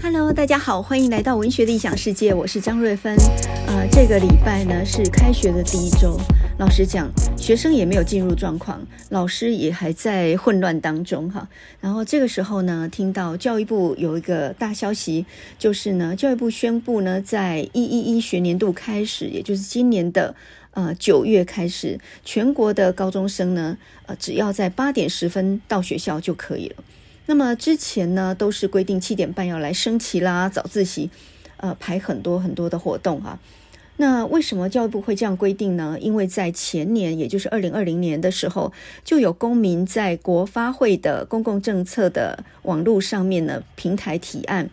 [0.00, 3.16] Hello，大家好，欢迎来到文学的异想世界，我是张瑞芬。
[3.66, 6.16] 呃，这个礼拜呢是开学的第一周，
[6.58, 11.48] 老实讲，学生也没有进入状况，老师也还在混乱当中哈。
[11.80, 15.26] 然后这个时候呢，听到教育部有一个大消息，
[15.58, 20.34] 就是呢，教育部宣布呢，在一一一学年度开始，也就是今年的
[20.70, 23.76] 呃九月开始，全国的高中生呢，
[24.06, 26.76] 呃，只要在八点十分到学校就可以了。
[27.28, 31.10] 那么之前呢，都是规定七点半要来升旗啦、早自习，
[31.58, 33.38] 呃，排很多很多的活动哈。
[33.98, 35.98] 那为什么教育部会这样规定呢？
[36.00, 38.72] 因为在前年，也就是二零二零年的时候，
[39.04, 44.70] 就有公民在国发会的公共政策的网络上面呢平台提案，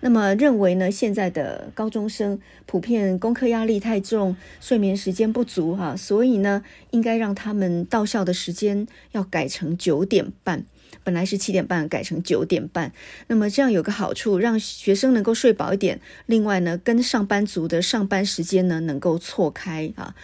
[0.00, 10.64] 那么认为呢，现在的高中生普遍功课压力太重，睡眠时间不足哈，所以呢，应该让他们到校的时间要改成九点半。
[11.04, 12.92] 本来是七点半，改成九点半。
[13.26, 16.00] 那么这样有个好处，让学生能够睡饱一点。
[16.26, 20.14] 另外呢，跟上班族的上班时间呢能够错开啊。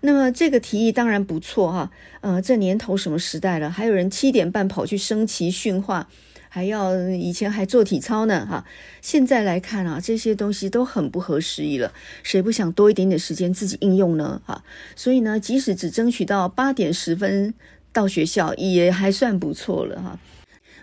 [0.00, 1.90] 那么这个提议当然不错哈。
[2.20, 6.08] 呃，这年头什么时代了，还有人七点半跑去升旗训话，
[6.48, 8.66] 还要以前还做体操呢哈。
[9.00, 11.92] 现在来看啊，这些东西都很不合时宜了。
[12.22, 14.42] 谁不想多一点点时间自己应用呢？
[14.44, 14.62] 哈，
[14.94, 17.54] 所以呢，即使只争取到八点十分
[17.94, 20.18] 到学校，也还算不错了哈。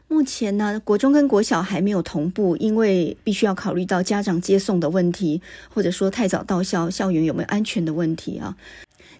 [0.07, 5.41] 目前呢，国中跟国小还没有同步，因为必须要考虑到家长接送的问题，
[5.73, 8.57] 或者说太早到校，校园有没有安全的问题啊。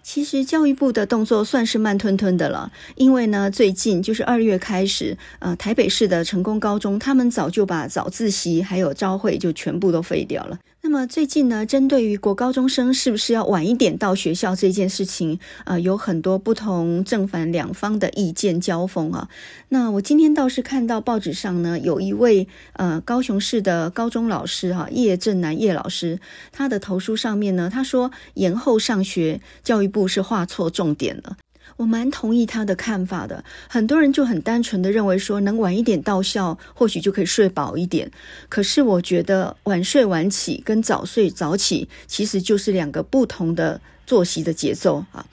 [0.02, 10.58] 其实教育部的动作算是慢吞吞的了，因为呢，最近就是二月开始，呃，台北市的成功高中，他们早就把早自习还有朝会就全部都废掉了。
[10.84, 19.28] 那么最近呢，针对于国高中生是不是要晚一点到学校这件事情，呃，有很多不同正反两方的意见交锋啊。
[19.68, 26.18] 那我今天倒是看到报纸上呢，有一位呃高雄市的高中老师哈、叶正南叶老师，
[26.50, 31.36] 他的投书上面呢，他说延后上学，教育部是画错重点了。
[31.76, 33.44] 我蛮同意他的看法的。
[33.68, 38.10] 很多人就很单纯的认为说，能晚一点到校，或许就可以睡饱一点。
[38.48, 45.24] 可是我觉得晚睡晚起跟早睡早起，其实就是两个不同的作息的节奏啊。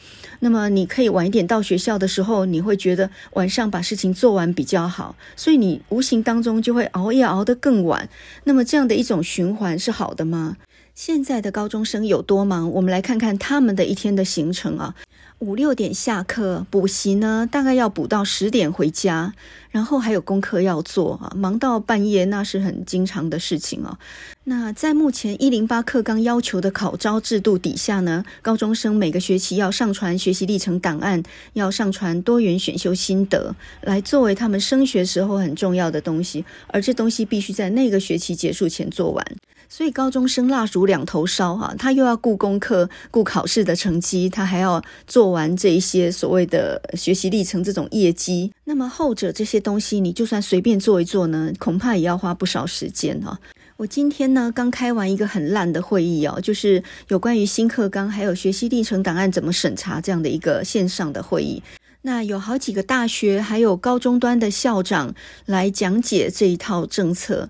[0.42, 8.08] 那么你可以晚一点到学校的时候，你会觉得晚上把事情做完比较好，所以你无形当中就会熬夜熬得更晚。
[8.46, 10.56] 那么这样的一种循环是好的吗？
[10.96, 12.72] 现在的高中生有多忙？
[12.72, 14.96] 我们来看看他们的一天的行程啊。
[15.40, 19.34] 五六点下课，补习呢，大概要补到十点回家，
[19.72, 23.98] 然后还有功课要做啊，忙到半夜那是很经常的事情哦。
[24.44, 31.24] 那在目前一零八课纲要求的考招制度底下呢，高中生每个学期要上传学习历程档案，
[31.54, 39.26] 要上传多元选修心得，来作为他们升学时候很重要的东西，而这东西必须在那个学期结束前做完。
[39.70, 48.52] 所以高中生蜡烛两头烧哈，他又要顾功课、顾考试的成绩，他还要做完这一些所谓的学习历程这种业绩。
[48.66, 53.40] 那么后者这些东西，你就算随便做一做呢，恐怕也要花不少时间哈。
[53.78, 61.62] 我今天呢刚开完一个很烂的会议哦，就是有关于新课纲还有学习历程档案怎么审查这样的一个线上的会议。
[62.02, 65.14] 那有好几个大学还有高中端的校长
[65.46, 67.50] 来讲解这一套政策。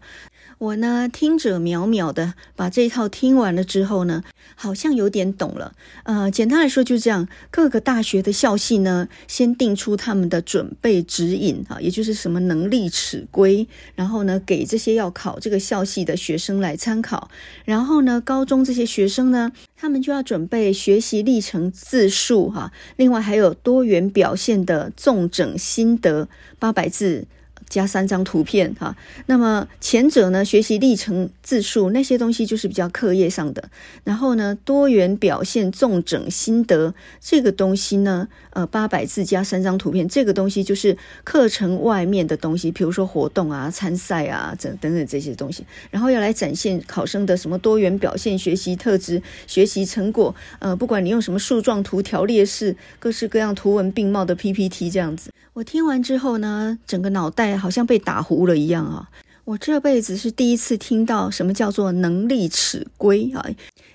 [0.59, 4.25] 我呢，听者渺渺的把这一套听完了之后呢，
[4.55, 5.73] 好像有点懂了。
[6.03, 13.65] 呃，简单来说就是这样，各个大学的校系呢，先定出他们的准备指引啊，也就是什么能力尺规，
[13.95, 17.31] 然后呢，给这些要考这个校系的学生来参考。
[17.63, 26.27] 然后呢，高中这些学生呢，他们就要准备学习历程自述哈，另外还有多元表现的纵整心得
[26.59, 27.27] 八百字。
[27.69, 28.95] 加三张图片哈，
[29.27, 33.69] 那么前者呢，学习历程字数那些东西就是比较课业上的，
[34.03, 57.58] 然后呢，多元表现综整心得这个东西呢，呃，八百字加三张图片，这个东西就是课程外面的东西，比如说活动啊、参赛啊等等等这些东西，然后要来展现考生的什么多元表现学习特质、学习成果，呃，不管你用什么树状图、条列式、各式各样图文并茂的 PPT 这样子，我听完之后呢，整个脑袋。
[57.59, 59.09] 好像被打糊了一样啊！
[59.45, 63.43] 我这辈子是第一次听到什么叫做能力尺规啊，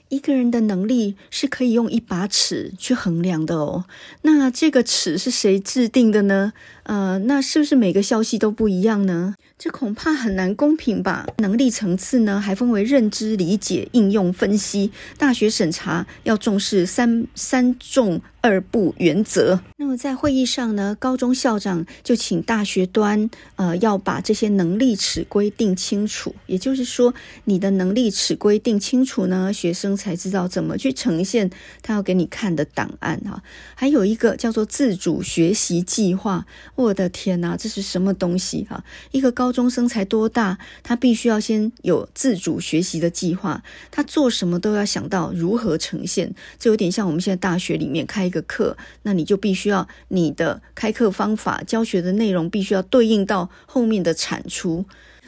[0.08, 3.84] 一个人的能力是可以用一把尺去衡量的哦。
[4.22, 6.52] 那这个尺是谁制定的呢？
[6.84, 9.34] 呃，那是不是每个消息都不一样呢？
[9.58, 11.26] 这恐怕很难公平吧？
[11.38, 14.90] 能力层次呢，还分为认知、理解、应用、分析。
[15.16, 19.60] 大学审查要重视三三重二不原则。
[19.76, 26.34] 那么在会议上呢，高中校长就请大学端，呃，要把这些能力尺规定清楚。
[26.46, 27.14] 也就是说，
[27.44, 31.48] 你的能力尺规定清楚呢，学生才知道怎么去呈现
[31.80, 33.42] 他要给你看的档案哈。
[33.74, 36.44] 还有一个叫做自主学习计划。
[36.74, 38.84] 我的天哪，这是什么东西哈？
[39.12, 46.34] 一个高中生才多大，他必须要先有自主学习的计划，他做什么都要想到如何呈现。
[46.58, 54.84] 这有点像我们现在大学里面开一个课，那你就必须要你的开课方法、教学的内容必须要对应到后面的产出。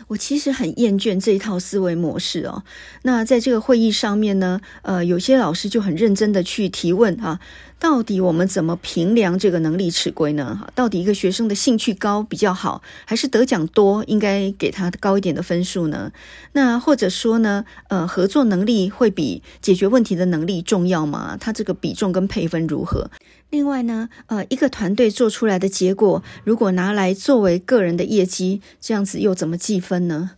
[0.08, 2.62] 我其实很厌倦这一套思维模式哦。
[3.02, 7.40] 那在这个会议上面呢，呃，有些老师就很认真的去提问哈。
[7.78, 10.58] 到底我们怎么评量这个能力尺规呢？
[10.60, 16.10] 哈，到底一个学生的兴趣高比较好，还是得奖多应该给他高一点的分数呢？
[16.52, 21.36] 那或者说呢，呃，合作能力会比解决问题的能力重要吗？
[21.38, 23.10] 他这个比重跟配分如何？
[23.50, 30.32] 另外呢，呃，一个团队做出来的结果，如果拿来作为个人的业绩，这样子又怎么计分呢？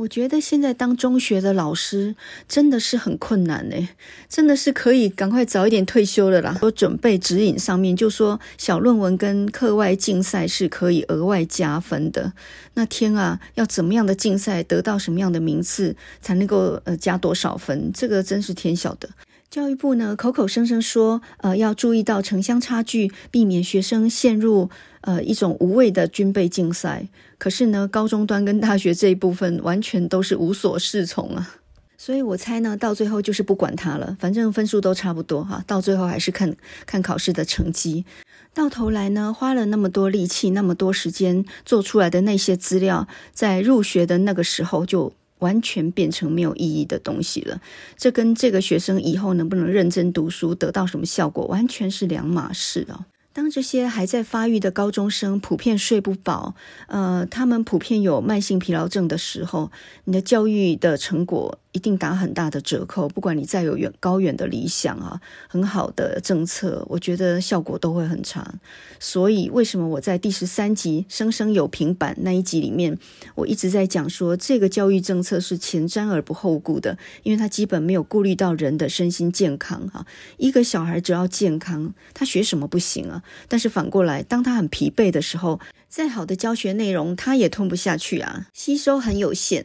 [0.00, 2.14] 我觉得现在当中学的老师
[2.48, 3.88] 真的是很困难呢，
[4.30, 6.56] 真的是可以赶快早一点退休了啦。
[6.58, 12.32] 说准备指引上面就说小论文跟课外竞赛是可以额外加分的。
[12.72, 17.92] 那天啊，要怎么样的竞赛得到什么样的名次才能够呃加多少分？
[17.92, 19.10] 这个真是天晓得。
[19.50, 24.70] 教育部呢，口口声声说，呃，要注意到城乡差距，避免学生陷入
[25.02, 27.08] 呃一种无谓的军备竞赛。
[27.40, 31.56] 可是呢，高中端跟大学这一部分完全都是无所适从啊。
[31.96, 35.64] 所以我猜呢，到最后就是不管它了，反正分数都差不多哈。
[35.66, 36.54] 到最后还是看
[36.84, 38.04] 看考试的成绩。
[38.52, 45.12] 到头来呢，花了那么多力气、那么多时间做出来的那些资料，在入学的那个时候就。
[45.40, 47.62] 完全变成没有意义的东西了，
[47.96, 53.06] 这跟这个学生以后能不能认真读书、得到什么效果，完全是两码事哦。
[53.32, 56.54] 当这些还在发育的高中生普遍睡不饱，
[56.88, 59.70] 呃，他们普遍有慢性疲劳症的时候，
[60.04, 63.08] 你的教育的成果一定打很大的折扣。
[63.08, 68.54] 不管你再有远高远的理想啊，很好的政策，我觉得效果都会很差。
[68.98, 72.98] 所以，为什么我在第十三集“生生有平板”那一集里面，
[73.34, 79.80] 我一直在讲说，这个教育政策是前瞻而不后顾的，因为它基本没有顾虑到人的身心健康。
[79.92, 80.04] 啊，
[80.36, 83.22] 一个小孩只要健康，他学什么不行啊？
[83.48, 85.58] 但是反过来，当他很疲惫的时候，
[85.88, 89.64] 再好的教学内容他也吞不下去啊，吸收很有限。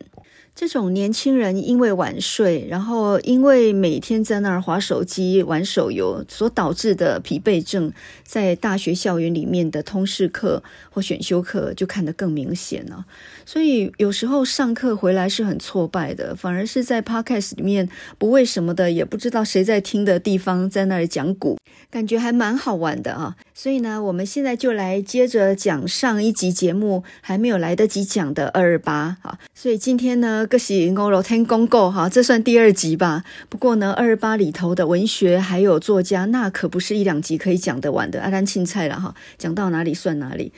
[0.56, 7.92] 这种年轻人因为晚睡，然后因为每天在那儿滑手机、玩手游所导致的疲惫症，
[8.24, 13.06] 在大学校园里面的通识课或选修课就看得更明显了。
[13.46, 21.58] 所以有时候上课回来是很挫败的，反而是在 Podcast 里面不为什么的，也不知道谁在听的地方，在那里讲古，
[21.92, 23.36] 感觉还蛮好玩的啊。
[23.54, 29.38] 所以呢，我们现在就来接着讲上一集节目还没有来得及讲的二二八啊。
[29.54, 30.45] 所以今天呢。
[30.48, 33.24] 个是五楼天公告哈，这算第二集吧。
[33.50, 38.22] 不过呢，二二八里头的文学还有作家，那可不是一两集可以讲得完的。
[38.22, 40.52] 阿兰青菜了哈，讲到哪里算哪里。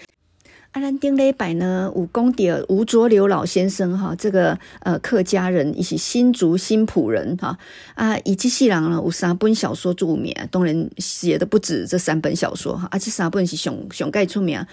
[0.74, 7.57] 阿兰丁雷柏呢，武功第二吴浊流老先生哈，这个呃客家人，一起新竹新埔人哈
[7.95, 14.63] 啊，以及细郎呢，有三本小说著名，当然写的不止这三本小说哈，而且三本是上上盖出名。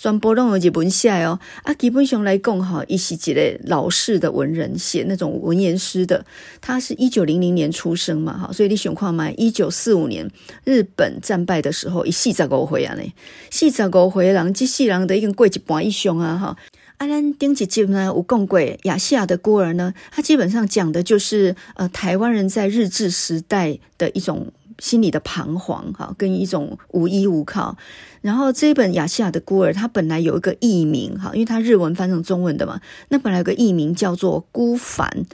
[0.00, 6.24] 全部拢有日文写哦，啊，基本上来讲哈，伊是一个老式的文人，写那种文言诗的。
[6.60, 10.30] 他是一九零零年出生嘛，哈，所以你想看嘛，一九四五年
[10.62, 13.02] 日本战败的时候，伊四十五岁啊呢，
[13.50, 16.56] 四十五岁人，即世人都已经过一半以上啊，哈。
[16.98, 24.52] 啊，咱顶一集呢有讲过亚细亚的孤儿呢，他基本上讲的就是呃台湾人在日治时代的一种。
[24.78, 27.76] 心里的彷徨，哈，跟一种无依无靠。
[28.20, 35.26] 然后这一本《雅西亚的孤儿》，它本来有一个译名，哈，因为它日文翻成中文的嘛，那本来有个译名叫做“孤帆”，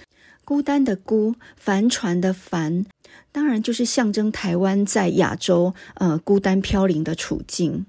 [0.44, 2.84] 孤单的孤，帆船的帆，
[3.32, 7.86] 当然就是象征台湾在亚洲呃孤单飘零的处境。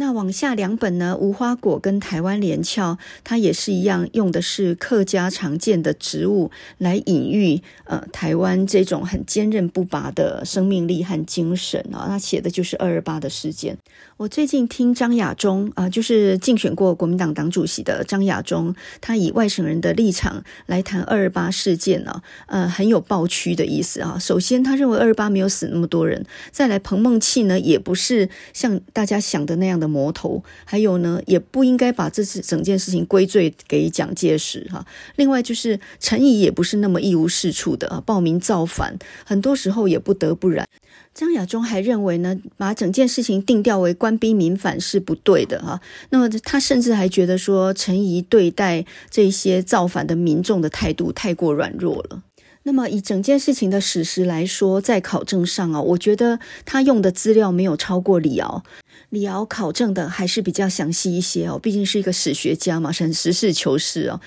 [0.00, 12.06] 那往下两本呢，无花果跟台湾连翘，它也是一样，用的是客家常见的植物来隐喻呃台湾这种很坚韧不拔的生命力和精神啊。
[12.08, 13.76] 他写的就是二二八的事件。
[14.16, 24.16] 我最近听张亚中啊、就是竞选过国民党党主席的张亚中，他以外省人的立场来谈二二八事件呢、呃，很有抱屈的意思啊。
[24.18, 29.89] 首先，他认为二二八没有死那么多人，再来彭孟缉呢，也不是像大家想的那样的。
[29.90, 34.86] 魔头，还有呢，也不应该把这次整件事情归罪给蒋介石哈。
[35.16, 40.64] 另外就是陈仪也不是那么一无是处的啊，暴民造反，很多时候也不得不然。
[41.12, 45.80] 张亚中还认为呢，把整件事情定调为官逼民反是不对的哈。
[46.10, 52.22] 那么他甚至还觉得说，陈仪对待这些造反的民众的态度太过软弱了。
[52.62, 58.62] 那么以整件事情的史实来说，在考证上啊，我觉得他用的资料没有超过李敖。
[59.10, 64.20] 李敖考证的还是比较详细一些哦，毕竟是一个史学家嘛，是很实事求是哦。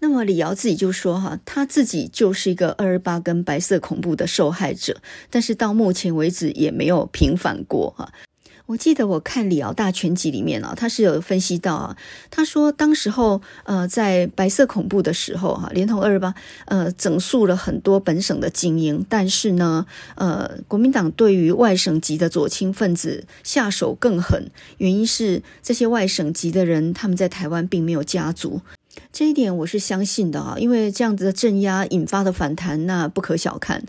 [0.00, 5.00] 那么李敖自己就说哈，他自己就是一个二二八跟白色恐怖的受害者，
[5.30, 8.12] 但是到目前为止也没有平反过哈。
[8.66, 11.96] 我记得我看李敖大全集里面啊，他是有分析到啊，
[12.30, 28.62] 他说当时候呃在白色恐怖的时候哈，连同二二八呃整肃了很多本省的精英，但是呢呃国民党对于外省籍的左倾分子下手更狠，原因是这些外省籍的人他们在台湾并没有家族，
[29.12, 33.84] 这一点我是相信的啊，因为这样子的镇压引发的反弹那不可小看。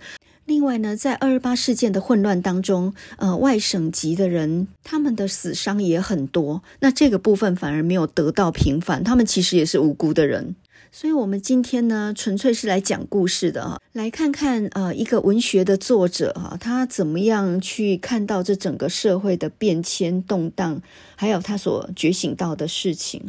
[0.46, 10.56] 另外呢，在二二八事件的混乱当中，呃，外省籍的人他们的死伤也很多，那这个部分反而没有得到平反，他们其实也是无辜的人。
[10.92, 20.82] 所以，我们今天呢，纯粹是来讲故事的啊，来看看呃，一个文学的作者哈，他怎么样去看到这整个社会的变迁动荡，
[21.16, 23.22] 还有他所觉醒到的事情。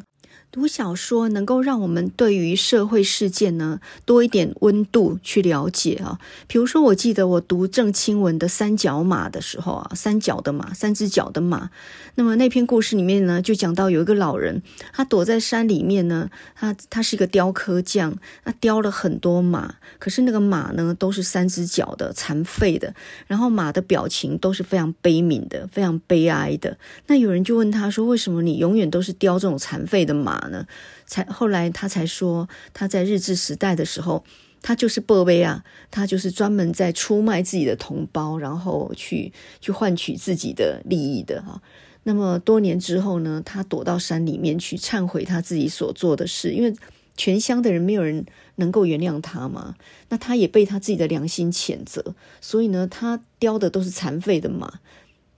[0.56, 6.18] 读小说能够让我们对于社会事件呢多一点温度去了解啊。
[6.46, 11.68] 比如说，我记得我读郑清文的《三脚马》的时候啊，三脚的马，三只脚的马。
[12.14, 14.62] 那么那篇故事里面呢，就讲到有一个老人，
[14.94, 22.94] 他躲在山里面呢，他他是一个雕刻匠，他雕了很多马，可是那个马呢都是三只脚的，残废的，
[23.26, 26.78] 然后马的表情都是非常悲悯的，非常悲哀的。
[27.08, 30.66] 那有人就问他说：“为什么你永远都是雕这种残废的马？”呢？
[31.06, 34.24] 才后来他才说，他在日治时代的时候，
[34.62, 41.60] 他就是伯威啊，他就是专门在出卖自己的同胞，然后去去换取自己的利益的哈。
[42.04, 46.74] 那么多年之后呢，他躲到山里面去忏悔他自己所做的事，因为
[47.16, 48.24] 全乡的人没有人
[48.56, 49.74] 能够原谅他嘛。
[50.08, 54.80] 那他也被他自己的良心谴责，所以呢，他雕的都是残废的马，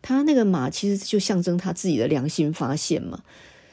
[0.02, 3.22] 他那个马其实就象征他自己的良心发现嘛。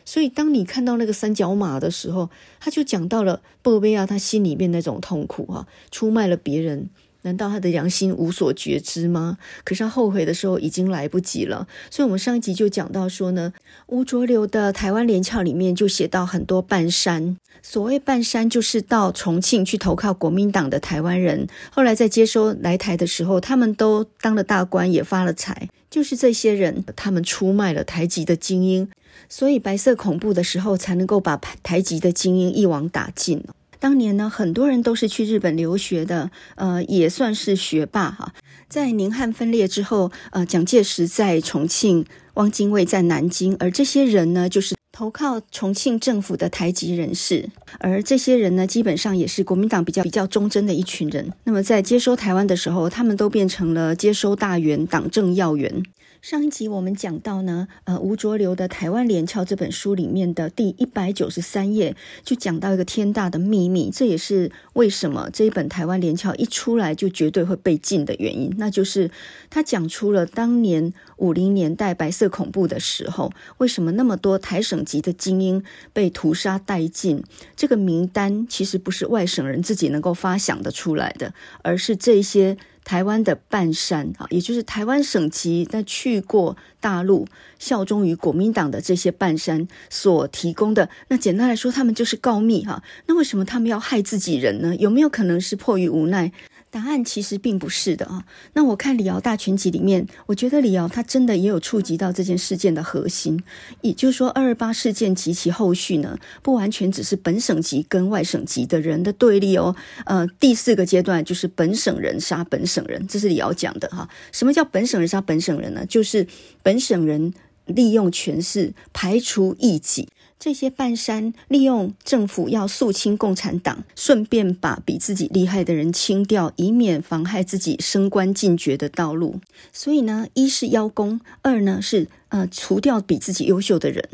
[0.06, 6.90] 所以，当你看到那个三角马的时候，他就讲到了布维亚他心里面那种痛苦啊，出卖了别人，
[7.24, 9.40] 难道他的良心无所觉知吗？
[9.64, 11.68] 可是他后悔的时候已经来不及了。
[11.90, 13.52] 所以，我们上一集就讲到说呢，
[13.88, 28.90] 吴浊流的《台湾连翘》里面就写到很多半山，所谓半山就是到重庆去投靠国民党的台湾人，后来在接收来台的时候，他们都当了大官，也发了财，就是这些人，他们出卖了台籍的精英。
[29.30, 33.42] 所以白色恐怖的时候，才能够把台籍的精英一网打尽。
[33.80, 38.34] 当年呢，很多人都是去日本留学的，呃，也算是学霸哈。
[38.68, 47.50] 在宁汉分裂之后，呃，蒋介石在重庆，汪精卫在南京，而这些人呢，就是投靠重庆政府的台籍人士。
[47.80, 51.34] 而这些人呢，基本上也是国民党比较比较忠贞的一群人。
[51.44, 55.84] 那么在接收台湾的时候，他们都变成了接收大员、党政要员。
[56.22, 69.12] 上一集我们讲到呢，呃，吴浊流的《台湾连翘》这本书里面的第一百九十三页，就讲到一个天大的秘密，这也是为什么这一本《台湾连翘》一出来就绝对会被禁的原因，那就是
[69.52, 77.24] 他讲出了当年五零年代白色恐怖的时候，为什么那么多台省级的精英被屠杀殆尽？
[77.56, 82.56] 这个名单其实不是外省人自己能够发想的出来的，而是这些。
[82.86, 87.28] 台湾的半山啊，也就是台湾省籍，那去过大陆
[87.58, 92.84] 效忠于国民党的这些半山所提供的，那简单来说，他们就是告密哈。
[93.08, 94.76] 那为什么他们要害自己人呢？
[94.76, 96.32] 有没有可能是迫于无奈？
[96.76, 98.26] 答案其实并不是的啊。
[98.52, 103.42] 那我看李敖大全集里面，我觉得李敖他真的也有触及到这件事件的核心，
[103.80, 109.74] 也就是说，二二八事件及其后续呢，不完全只是本省籍跟外省籍的人的对立哦。
[110.06, 114.10] 呃，第四个阶段就是本省人杀本省人，这是李敖讲的哈。
[114.34, 115.86] 什么叫本省人杀本省人呢？
[115.86, 116.28] 就是
[116.62, 117.34] 本省人
[117.68, 120.10] 利用权势排除异己。
[120.46, 129.40] 这些半山利用政府要肃清共产党，顺便把比自己厉害的人清掉，以免妨害自己升官进爵的道路。
[129.74, 134.08] 所以呢，一是邀功，二呢是呃除掉比自己优秀的人。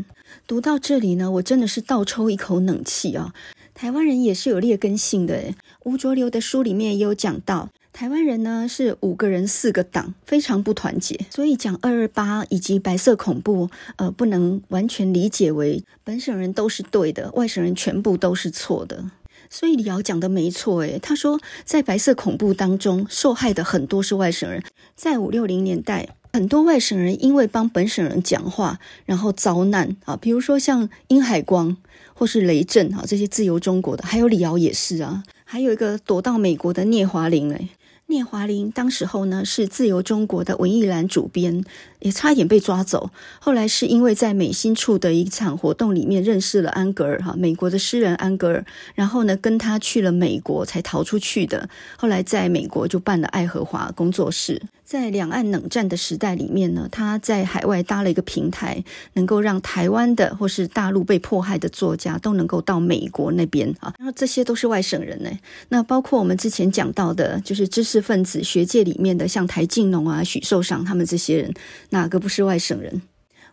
[0.47, 3.33] 读到这里呢，我真的是倒抽一口冷气啊！
[3.73, 7.67] 台湾人也是有劣根性的，吴浊流的书里面也有讲到。
[7.93, 19.12] 台湾人呢是五个人四个党，非常不团结，所以讲二二八以及白色恐怖，呃，不能完全理解为本省人都是对的，外省人全部都是错的。
[19.50, 24.63] 所以李敖讲的没错，诶，他说在白色恐怖当中受害的很多是外省人，
[24.95, 31.75] 在五六零年代，很多外省人因为帮本省人讲话，然后遭难啊，比如说像殷海光
[32.13, 37.69] 或是雷震啊这些自由中国的，还有李敖也是啊，还有一个躲到美国的聂华苓，诶。
[38.12, 41.63] 聂华苓当时候呢是自由中国的文艺栏主编，
[42.01, 43.10] 也差一点被抓走。
[43.39, 51.70] 后来是因为在美心处的一场活动里面认识了安格尔哈，美国的诗人安格尔，然后呢跟他去了美国才逃出去的。
[51.98, 54.62] 后来在美国就办了爱荷华工作室。
[54.84, 63.93] 在两岸冷战的时代里面呢，他在海外搭了一个平台，能够让台湾的或是大陆被迫害的作家都能够到美国那边啊。
[63.98, 65.29] 然后这些都是外省人呢。
[65.70, 71.53] 那包括我们之前讲到的，就是知识分子学界里面的，像台静农啊、许寿裳他们这些人，
[71.91, 73.01] 哪个不是外省人？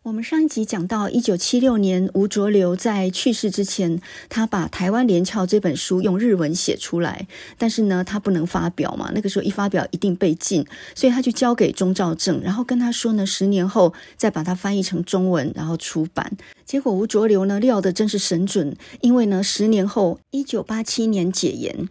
[0.05, 7.27] 我们上一集讲到，一九七六年吴浊流在去世之前，他把《台湾连翘》这本书用日文写出来，
[7.59, 10.65] 但是呢，他不能发表嘛，那个时候一发表一定被禁，
[10.95, 16.37] 所以他就交给钟兆政，然后跟他说呢，十年后再把它翻译成中文，然后出版。
[16.65, 21.89] 结果吴浊流呢料的真是神准，因为呢，十年后一九八七年解严，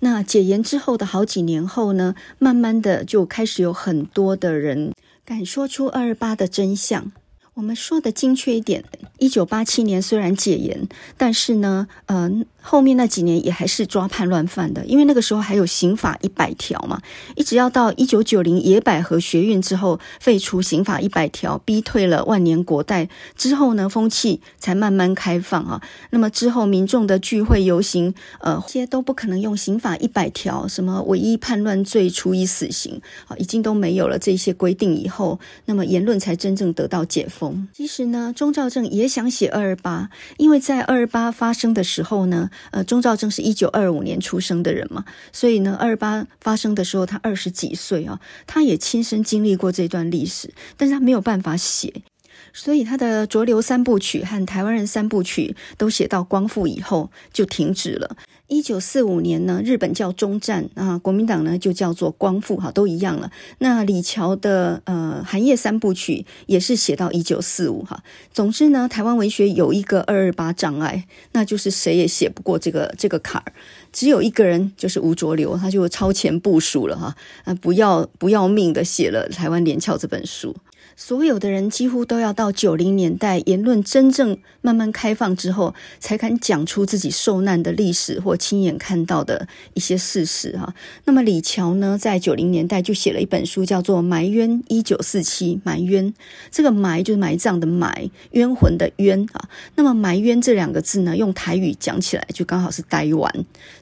[0.00, 4.92] 那解严之后的好几年后呢，慢慢的就开始有很多的人
[5.26, 7.12] 敢说出二二八的真相。
[7.54, 8.84] 我们说的精确一点，
[9.18, 12.46] 一九八七年虽然解严，但是呢，嗯、呃。
[12.68, 17.00] 后面那几年也还是抓叛乱犯的，因为那个时候还有刑法一百条嘛，
[17.36, 25.80] 一直要到一九九零野百合学运之后废除刑法一百条，逼退了万年国代之后呢，风气才慢慢开放啊。
[26.10, 37.68] 那么之后民众的聚会游行，呃，这些都不可能用刑法一百条，什么唯一叛乱罪处以死刑啊，已经都没有了这些规定以后，那么言论才真正得到解封。
[37.72, 42.50] 其实呢，钟肇政也想写二二八，因为在二二八发生的时候呢。
[42.70, 52.02] 呃，钟兆正是一九二五年出生的人嘛，所以呢，二八发生的时候，他二十几岁啊，他也亲身经历过这段历史，但是他没有办法写，
[52.52, 58.16] 所以他的《浊流三部曲》和《台湾人三部曲》都写到光复以后就停止了。
[58.48, 63.28] 一九四五年呢，日本叫终战啊，国民党呢就叫做光复，哈，都一样了。
[63.58, 68.00] 那李乔的呃《寒夜三部曲》也是写到一九四五，哈。
[68.32, 73.52] 总之呢，台湾文学有一个二二八障碍，那就是谁也写不过这个这个坎儿。
[73.92, 80.54] 只有一个人，就是吴浊流，他就超前部署了，哈，啊，不要不要命的写了《台湾连翘》这本书。
[80.98, 90.74] 所有的人几乎都要到九零年代，言论真正慢慢开放之后，才敢讲出自己受难的历史或亲眼看到的一些事实哈。
[91.04, 96.06] 那么李乔呢，在九零年代就写了一本书，叫做《埋冤一九四七埋冤》。
[96.50, 99.50] 这个埋就是埋葬的埋，冤魂的冤啊。
[99.74, 103.30] 那么埋冤这两个字呢，用台语讲起来就刚好是呆完，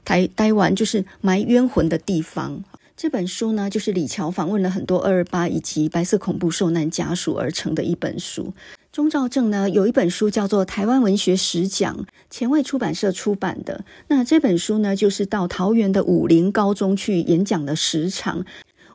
[0.05, 2.65] 台呆完就是埋冤魂的地方。
[2.97, 8.55] 这本书呢，就是李乔访问了很多二二八以及白色恐怖受难家属而成的一本书。
[8.93, 11.97] 钟兆正呢，有一本书叫做《台湾文学十讲》，
[12.31, 13.85] 前卫出版社出版的。
[14.07, 18.45] 那这本书呢，就是到桃园的武林高中去演讲的时长。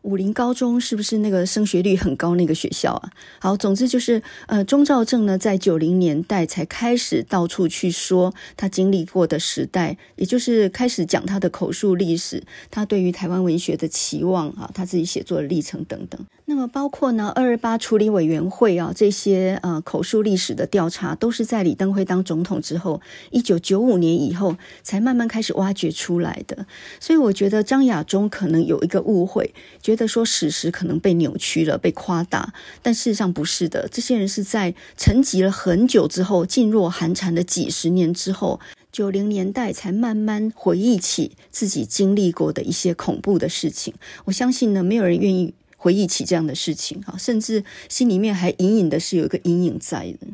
[0.03, 3.11] 武林高中是不是那个升学率很高那个学校啊？
[3.39, 16.19] 好，总之就是，呃，钟兆政呢，在九零年代才开始到处去说他经历过的时代，也就是开始讲他的口述历史，他对于台湾文学的期望啊，他自己写作的历程等等。
[16.49, 26.65] 那么包括呢，二二八处理委员会啊，这些呃口述历史的调查，都是在李登辉当总统之后，一九九五年以后才慢慢开始挖掘出来的。
[26.99, 29.53] 所以我觉得张亚中可能有一个误会。
[29.79, 33.87] 觉得说史实可能被扭曲了，被夸大，但事实上不是的。
[33.91, 38.59] 这些人是在沉寂了很久之后，噤若寒蝉的几十年之后，
[38.91, 43.93] 九零年代才慢慢回忆起自己经历过的一些恐怖的事情。
[44.25, 50.27] 我相信呢，没有人愿意回忆起这样的事情啊，甚至心里面还隐隐的是有一个阴影在的。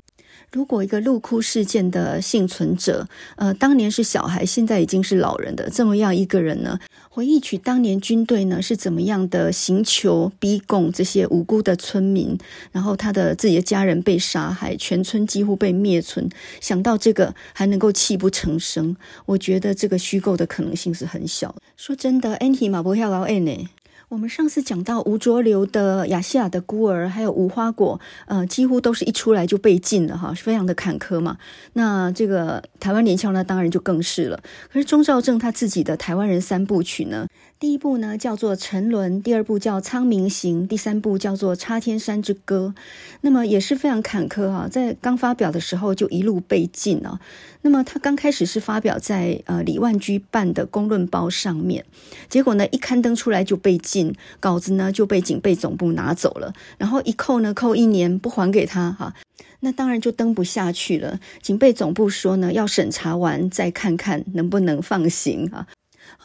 [0.51, 6.79] 如果一个入窟事件的幸存者，呃，当年是小孩，现在已经是老人的这么样一个人呢，
[7.09, 12.37] 回忆起当年军队呢是怎么样的刑求逼供这些无辜的村民，
[12.71, 16.29] 然后他的自己的家人被杀害，全村几乎被灭村，
[16.61, 21.61] 想到这个还能够泣不成声，我觉得这个虚构的可能性是很小的。
[21.75, 23.69] 说真的，Andy 马伯要老 N 呢。
[24.07, 31.37] 我们上次讲到吴浊流的亚细亚的孤儿，还有无花果，呃，几乎都是一出来就被禁了哈，非常的坎坷嘛。
[31.73, 34.39] 那这个台湾连翘呢，当然就更是了。
[34.71, 42.73] 可是钟兆政他自己的台湾人三部曲呢，第一部呢叫做《沉沦》，第二部叫《苍冥行》，第三部叫做《插天山之歌》。
[43.21, 47.21] 那么也是非常坎坷哈，在刚发表的时候就一路被禁了。
[47.61, 51.85] 那么他刚开始是发表在呃李万居办的公论报上面，
[52.27, 59.13] 结果呢一刊登出来就被禁，稿子呢就被警备总部拿走了，然后一扣呢扣一年不还给他哈，
[59.61, 61.21] 那当然就登不下去了。
[61.41, 65.65] 警备总部说呢要审查完再看看能不能放行啊。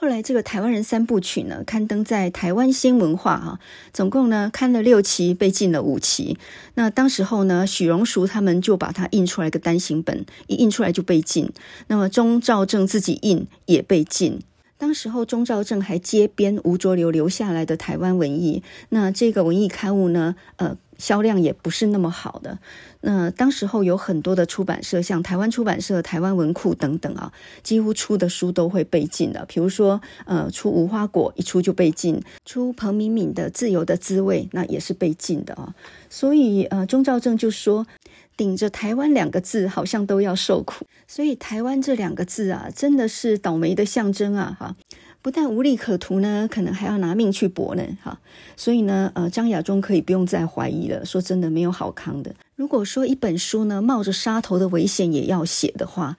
[0.01, 3.61] 后来这个台湾人三部曲呢，刊登在台湾新文化哈，
[3.93, 6.39] 总共呢刊了六期，被禁了五期。
[6.73, 11.53] 那当时候呢，许荣淑他们就把它印出来个单行本，一印出来就被禁。
[11.89, 14.41] 那么钟肇政自己印也被禁。
[14.79, 20.79] 当时候钟肇政还接编吴浊流留下来的台湾文艺，那这个文艺刊物呢，呃。
[21.01, 22.59] 销量也不是那么好的。
[23.01, 27.33] 那当时候有很多的出版社，像台湾出版社、台湾文库等等啊，
[27.63, 29.45] 几乎出的书都会被禁的。
[29.47, 35.75] 比如说，呃，出无花果一出就被禁，出彭敏敏的《自由的滋味》那也是被禁的啊。
[36.11, 37.87] 所以，呃，钟兆政就说，
[38.37, 40.87] 顶着台湾两个字，好像都要受苦。
[41.09, 44.55] 所以，台湾这两个字啊，真的是倒霉的象征啊！
[44.61, 44.77] 哈。
[45.23, 48.19] 不但无利可图呢，可能还要拿命去搏呢，哈。
[48.57, 51.05] 所以呢，呃，张亚中可以不用再怀疑了。
[51.05, 52.35] 说真的，没有好康的。
[52.57, 56.17] 如果说一本书呢，冒着杀头的危险也要写的话，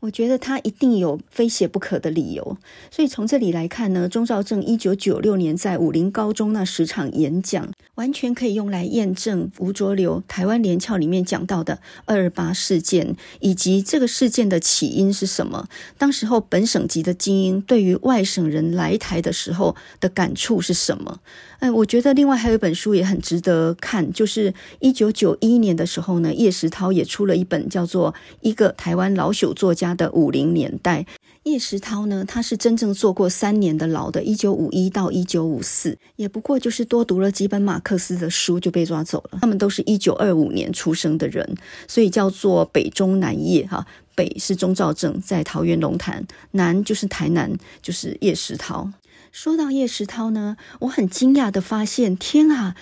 [0.00, 2.56] 我觉得他一定有非写不可的理由，
[2.90, 15.68] 所以从这里来看呢，钟肇政一九九六年在武陵高中那十场演讲，完全可以用来验证吴浊流台湾连翘里面讲到的二二八事件，以及这个事件的起因是什么。
[15.98, 21.20] 当时候本省籍的精英对于外省人来台的时候的感触是什么？
[21.60, 31.02] 哎，我觉得另外还有一本书也很值得看，就是一九九一年的时候呢，叶石涛也出了一本叫做《一个台湾老朽作家的五零年代》。
[31.44, 39.38] 叶石涛呢，他是真正坐过三年的牢的，一九五一到一九五四，也不过就是多读了几本马克思的书就被抓走了。
[39.40, 43.86] 他们都是一九二五年出生的人，所以叫做北中南叶哈。
[44.14, 48.90] 北是钟肇政在桃园龙潭，南就是台南，就是叶石涛。
[49.32, 52.74] 说到叶石涛呢，我很惊讶的发现，天啊，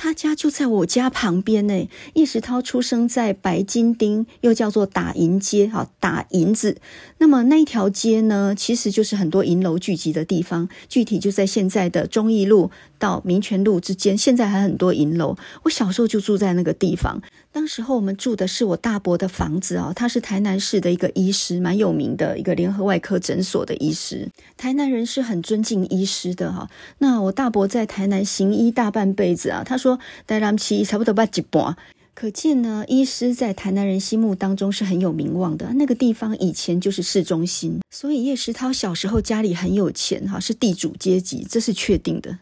[0.00, 1.88] 他家就在我家旁边呢。
[2.14, 6.76] 叶石涛出生在白金町，又叫做打银街，哈，打银子。
[7.18, 15.36] 那么那一条街呢，其实就是很多银楼聚集的地方，具体就在现在的忠义路到民权路之间，现在还很多银楼。
[15.64, 17.20] 我小时候就住在那个地方。
[17.50, 24.28] 当时候我们住的是我大伯的房子啊，他是台南市的一个医师，蛮有名的一个联合外科诊所的医师。
[24.56, 26.68] 台南人是很尊敬医师的哈。
[26.98, 29.87] 那我大伯在台南行医大半辈子啊，他说
[30.26, 31.76] 台南期差不多八几半，
[32.14, 35.72] 可见呢，医师在台南人心目当中是很有名望的。
[35.74, 42.38] 那个地方以前就是市中心，所以叶石涛小时候家里很有钱哈，是地主阶级，这是确定的。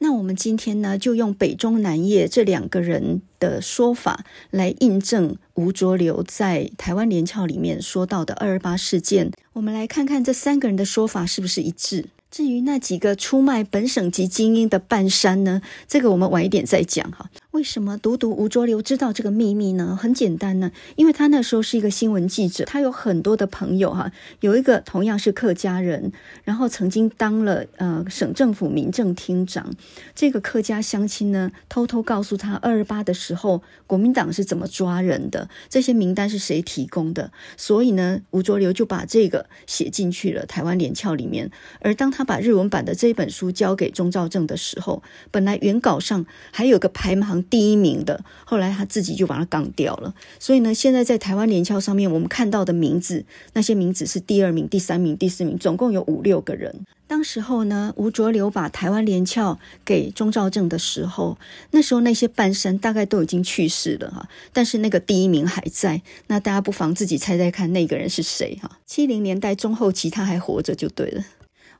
[0.00, 9.30] 那我们今天呢，就用北中南叶这两个人的说法来印证吴浊流在台湾连翘里面说到的二二八事件。
[9.54, 12.06] 我们来看看这三个人的说法是不是一致。
[12.30, 17.30] 至于那几个出卖本省级精英的半山呢，这个我们晚一点再讲哈。
[17.52, 19.98] 为什么独独吴浊流知道这个秘密呢？
[19.98, 26.12] 很简单呢，因为他那时候是一个新闻记者，他有很多的朋友哈，有一个同样是客家人，
[26.44, 29.74] 然后曾经当了呃省政府民政厅长。
[30.14, 37.32] 这个客家乡亲呢，偷偷告诉他二二八的时候，国民党是怎么抓人的，这些名单是谁提供的。
[37.56, 41.50] 所以呢，吴浊流就把这个写进去了台湾连翘里面。
[41.80, 47.37] 而当他把日文版的这本书交给钟肇政的时候，本来原稿上还有个排行。
[47.44, 50.14] 第一名的，后来他自己就把它杠掉了。
[50.38, 56.84] 所以呢，现在在台湾连翘上面，我们看到的名字，那些名字是第二名、第三名、第四名，总共有五六个人。
[57.06, 61.38] 当时候呢，吴浊流把台湾连翘给钟兆政的时候，
[61.70, 66.02] 那时候那些半山大概都已经去世了哈，但是那个第一名还在。
[66.26, 68.78] 那大家不妨自己猜猜看，那个人是谁哈？
[68.84, 71.24] 七零年代中后期他还活着就对了。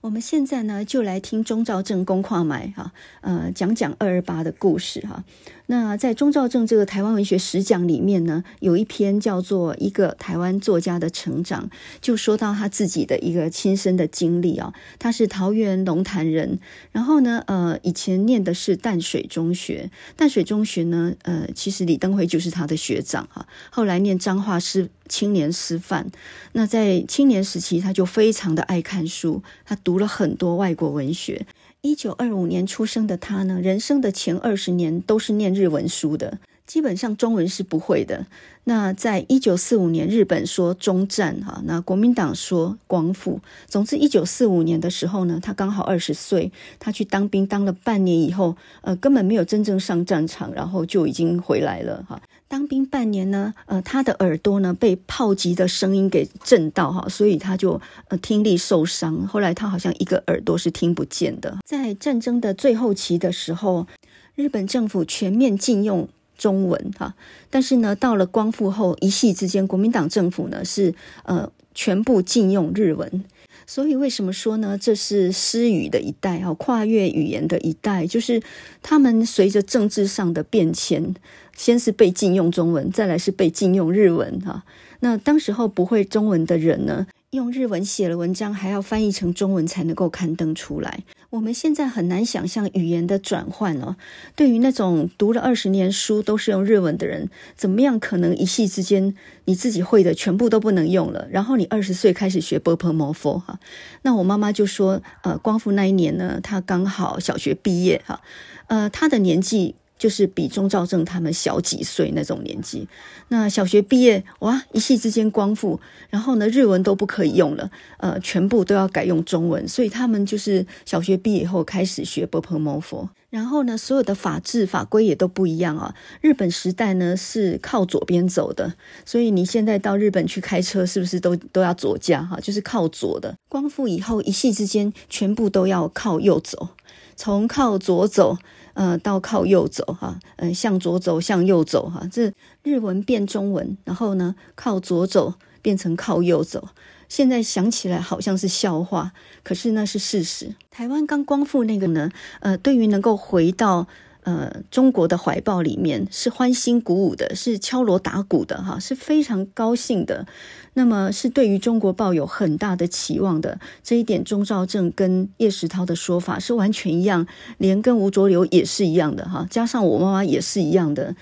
[0.09, 2.91] 我们现在呢，就来听钟兆正公跨埋哈，
[3.21, 5.23] 呃，讲讲二二八的故事哈。
[5.71, 11.67] 那在钟兆政这个台湾文学十讲里面呢，有一篇叫做《一个台湾作家的成长》，
[12.01, 14.73] 就说到他自己的一个亲身的经历啊。
[14.99, 16.59] 他是桃园龙潭人，
[16.91, 23.47] 然后呢，呃，以前念的是淡水中学，淡水中学呢，呃，其实李登辉就是他的学长哈。
[23.69, 26.11] 后来念彰化师青年师范，
[26.53, 31.47] 那在青年时期他就非常的爱看书，他读了很多外国文学。
[31.81, 38.27] 一九二五年出生的他呢，人生的前二十年都是念日文书的，基本上中文是不会的。
[38.65, 43.41] 那在一九四五年，日本说终战哈，那国民党说光复。
[43.67, 52.21] 总之，一九四五年的时候呢，他刚好二十岁，他去当兵，当了半年以后，呃，根本没有真正上战场，然后就已经回来了哈。
[52.47, 59.27] 当兵半年呢，呃，他的耳朵呢被炮击的声音给震到哈，所以他就呃听力受伤。
[59.27, 61.57] 后来他好像一个耳朵是听不见的。
[61.65, 63.87] 在战争的最后期的时候，
[64.35, 67.15] 日本政府全面禁用中文哈，
[67.51, 73.25] 但是呢，到了光复后一夕之间，国民党政府呢是呃全部禁用日文。
[73.67, 74.79] 所以为什么说呢？
[74.81, 78.41] 这是失语的一代哈，跨越语言的一代，就是
[78.83, 81.15] 他们随着政治上的变迁，
[81.55, 84.65] 先是被禁用中文，再来是被禁用日文哈。
[85.01, 91.05] 那当时候不会中文的人呢，用日文写了文章，还要翻译成中文才能够刊登出来。
[91.31, 93.97] 我们现在很难想象语言的转换哦。
[94.35, 101.29] 对于那种读了二十年书都是用日文的人，怎么样可能一夕之间你自己会的全部都不能用了？
[101.31, 103.61] 然后你二十岁开始学波波摩佛哈，
[104.03, 108.23] 那我妈妈就说，呃，光复那一年呢，她刚好小学毕业哈，
[108.69, 112.89] 呃，她的年纪就是比钟兆正他们小几岁那种年纪。
[113.29, 119.67] 那小学毕业，哇，一夕之间光复，然后呢，日文都不可以用了，呃，全部都要改用中文。
[119.69, 123.11] 所以他们就是小学毕业以后开始学波普摩佛。
[123.31, 125.95] 然后呢，所有的法制法规也都不一样啊。
[126.23, 128.73] 日本时代呢是靠左边走的，
[129.05, 133.37] 所以你现在到日本去开车，是不是都都要左驾哈、就是靠左的。
[133.51, 136.71] 光复以后，一夕之间全部都要靠右走，
[137.17, 138.39] 从靠左走。
[138.79, 146.69] 呃，到靠右走哈，嗯，向左走，向右走哈，这日文变中文，然后呢，靠左走变成靠右走。
[147.09, 149.13] 现在想起来好像是笑话，
[149.43, 150.55] 可是那是事实。
[150.71, 153.89] 台湾刚光复那个呢，呃，对于能够回到。
[154.29, 160.27] 呃，中国的怀抱里面是欢欣鼓舞的，是敲锣打鼓的，哈，是非常高兴的。
[160.75, 171.17] 那么是对于中国抱有很大的期望的这一点，钟兆正跟叶石涛的说法是完全一样，连跟吴浊流也是一样的，哈，加上我妈妈也是一样的。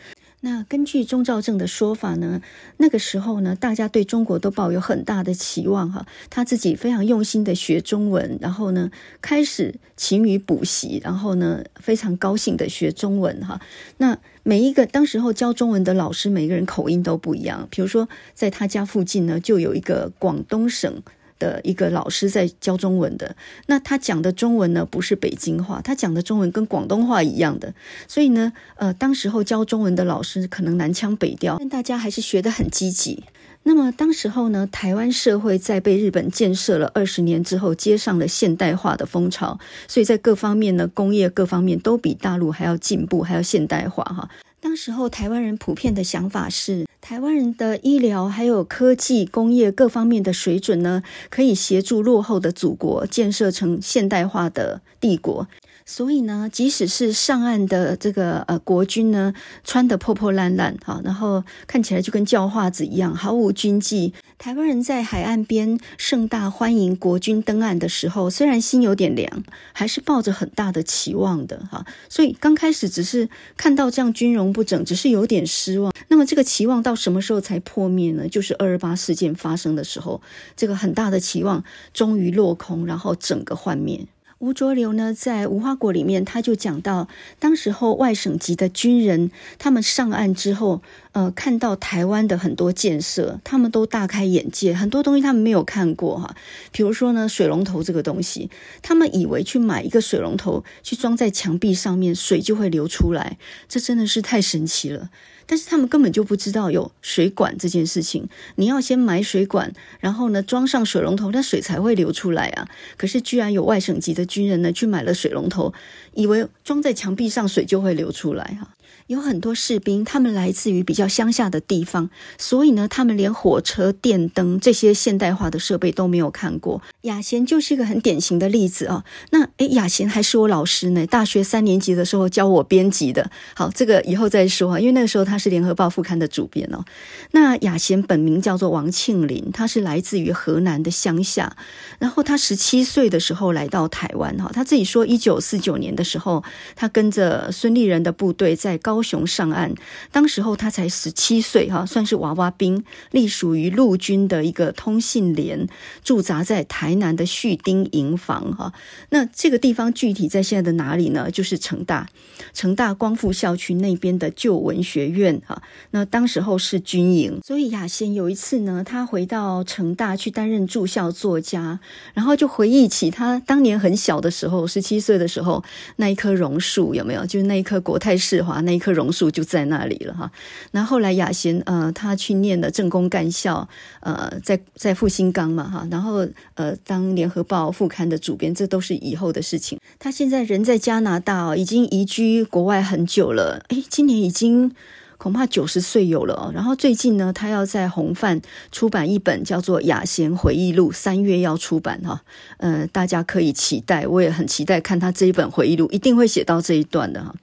[0.47, 2.41] 那根据钟兆政的说法呢，
[2.77, 6.07] 那个时候呢，大家对中国都抱有很大的期望哈。
[6.31, 13.61] 他自己非常用心的学中文，然后呢，开始勤于补习，然后呢，非常高兴的学中文哈。
[13.97, 17.67] 那每一个当时候教中文的老师，每个人口音都不一样。
[17.69, 21.03] 比如说，在他家附近呢，就有一个广东省。
[21.39, 27.75] 的一个老师在教中文的，那他讲的中文呢，不是北京话，他讲的中文跟广东话一样的，
[28.09, 33.25] 所以呢，呃，当时候教中文的老师可能南腔北调，但大家还是学得很积极。
[33.65, 44.29] 那么当时候呢，台湾社会在被日本建设了二十年之后，接上了现代化的风潮，所以在各方面呢，工业各方面都比大陆还要进步，还要现代化哈。
[44.67, 55.47] 当时候台湾人普遍的想法是，台湾人的医疗还有科技、工业各方面的水准呢，可以协助落后的祖国建设成现代化的帝国。
[55.89, 64.13] 所以呢，即使是上岸的这个呃国军呢，穿得破破烂烂哈，然后看起来就跟叫化子一样，毫无军纪。
[64.37, 71.87] 台湾人在海岸边盛大欢迎国军登岸的时候，虽然心有点凉，还是抱着很大的期望的哈。
[72.09, 75.93] 所以刚开始只是看到这样军容不整，只是有点失望。
[76.09, 78.29] 那么这个期望到什么时候才破灭呢？
[78.29, 80.21] 就是二二八事件发生的时候，
[80.57, 81.63] 这个很大的期望
[81.95, 84.07] 终于落空，然后整个幻灭。
[84.39, 96.37] 吴浊流呢，在无花果里面，他就讲到，当时候外省籍的军人，他们上岸之后，呃，看到台湾的很多建设，他们都大开眼界，很多东西他们没有看过哈。
[96.71, 98.51] 比如说呢，水龙头这个东西，
[98.83, 105.09] 他们以为去买一个水龙头去装在墙壁上面，水就会流出来，这真的是太神奇了。
[105.47, 112.69] 但是他们根本就不知道有水管这件事情，你要先买水管，然后呢装上水龙头，那水才会流出来啊。
[112.97, 115.73] 可是居然有外省籍的军人呢去买了水龙头，
[116.15, 118.73] 以为装在墙壁上水就会流出来哈。
[119.09, 126.83] 有很多士兵，他们来自于比较乡下的地方，所以呢，他们连火车、电灯这些现代化的设备都没有看过。
[127.07, 129.05] 雅贤就是一个很典型的例子啊。
[129.31, 133.31] 那诶，雅贤还是我老师呢，大学三年级的时候教我编辑的。
[133.55, 136.85] 好，这个以后再说啊，因为那个时候他是联合报副刊的主编哦。
[137.31, 141.57] 那雅贤本名叫做王庆林，他是来自于河南的乡下，
[142.01, 146.43] 然后他十七岁的时候来到台湾哈，他自己说一九四九年的时候，
[146.75, 148.97] 他跟着孙立人的部队在高。
[148.97, 149.75] 高雄上岸，
[150.11, 155.69] 当时候他才十七岁，哈，算是娃娃兵，隶属于陆军的一个通信连，
[156.03, 158.73] 驻扎在台南的旭丁营房，哈。
[159.11, 161.31] 那这个地方具体在现在的哪里呢？
[161.31, 162.09] 就是成大，
[162.53, 165.63] 成大光复校区那边的旧文学院，哈。
[165.93, 171.79] 那当时候是军营，所以雅贤有一次呢，他回到成大去担任驻校作家，
[172.15, 175.63] 然后就回忆起他当年很小的时候，十七岁的时候，
[175.97, 177.25] 那一棵榕树有没有？
[177.25, 178.97] 就是那一棵国泰世华那一棵。
[178.97, 180.31] 榕树就在那里了哈。
[180.71, 183.69] 那后来雅贤呃，他去念了政工干校，
[184.01, 185.87] 呃，在在复兴岗嘛哈。
[185.91, 189.79] 然后呃，当联合报副刊的主编，这都是以后的事情。
[189.99, 193.65] 他现在人在加拿大哦，已经移居国外很久了。
[193.69, 194.71] 诶，今年已经
[195.19, 196.53] 恐怕九十岁有了哦。
[196.55, 202.23] 然后最近呢，他要在红范出版一本叫做《雅贤回忆录》，三月要出版哈。
[202.59, 207.35] 呃，大家可以期待，我也很期待看他这一本回忆录，一定会写到这一段的哈。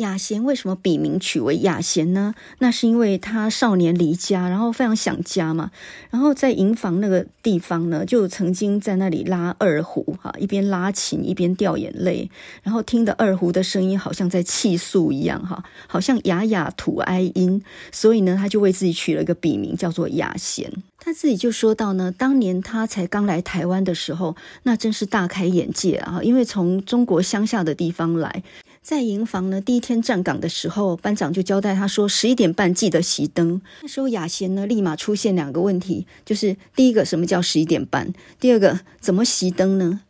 [0.00, 2.34] 雅贤为什么笔名取为雅贤呢？
[2.58, 5.70] 那是因为他少年离家，然后非常想家嘛。
[6.10, 12.30] 然后在营房那个地方呢，就曾经在那里拉二胡，哈，一边拉琴一边掉眼泪。
[12.62, 17.62] 然后听的二胡的声音好像在泣诉一样，哈，好像哑哑吐哀音。
[17.92, 20.72] 所以呢，他就为自己取了一个笔名，叫做雅贤。
[21.02, 24.34] 他自己就说到呢，当年他才刚来台湾的时候，
[24.64, 26.20] 那真是大开眼界啊！
[26.22, 28.42] 因为从中国乡下的地方来。
[28.90, 38.12] 在营房呢，第一天站岗的时候，班长就交代他说：“十一点半记得熄灯。”那时候雅贤呢，立马出现两个问题，就是第一个，什么叫十一点半？
[38.40, 40.00] 第二个，怎么熄灯呢？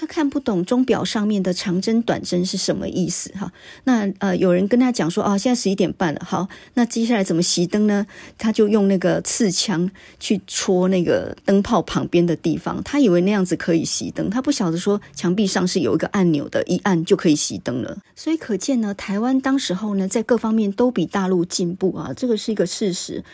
[0.00, 3.50] 他看不懂钟表上面的长针短针是什么意思哈？
[3.82, 8.06] 那呃，有人跟他讲说啊，现在十一点半了，好，那接下来怎么熄灯呢？
[8.38, 17.98] 他就用那个刺枪去戳那个灯泡旁边的地方，他以为那样子可以熄灯，他不晓得说墙壁上是有一个按钮的，一按就可以熄灯了。
[18.14, 23.24] 所以可见呢，台湾当时候呢，在各方面都比大陆进步啊，这个是一个事实。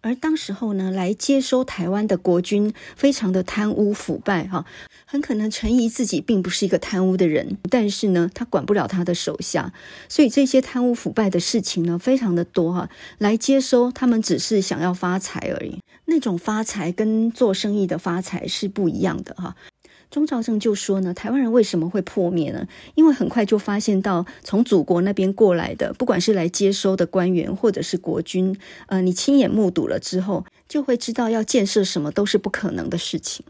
[0.00, 4.64] 而当时候呢，来接收台湾的国军非常的贪污腐败哈。
[5.14, 9.72] 很可能陈仪自己并不是一个贪污的人，但是呢，他管不了他的手下，
[10.08, 12.90] 所以这些贪污腐败的事情呢，非常的多哈。
[13.18, 19.54] 来接收他们只是想要发财而已，那种发财跟做生意的发财是不一样的哈。
[20.10, 22.66] 钟肇政就说呢，台湾人为什么会破灭呢？
[22.96, 33.46] 因为很快就发现到从祖国那边过来的，不管是来接收的官员或者是国军，呃，你亲眼目睹了之后，就会知道要建设什么都是不可能的事情。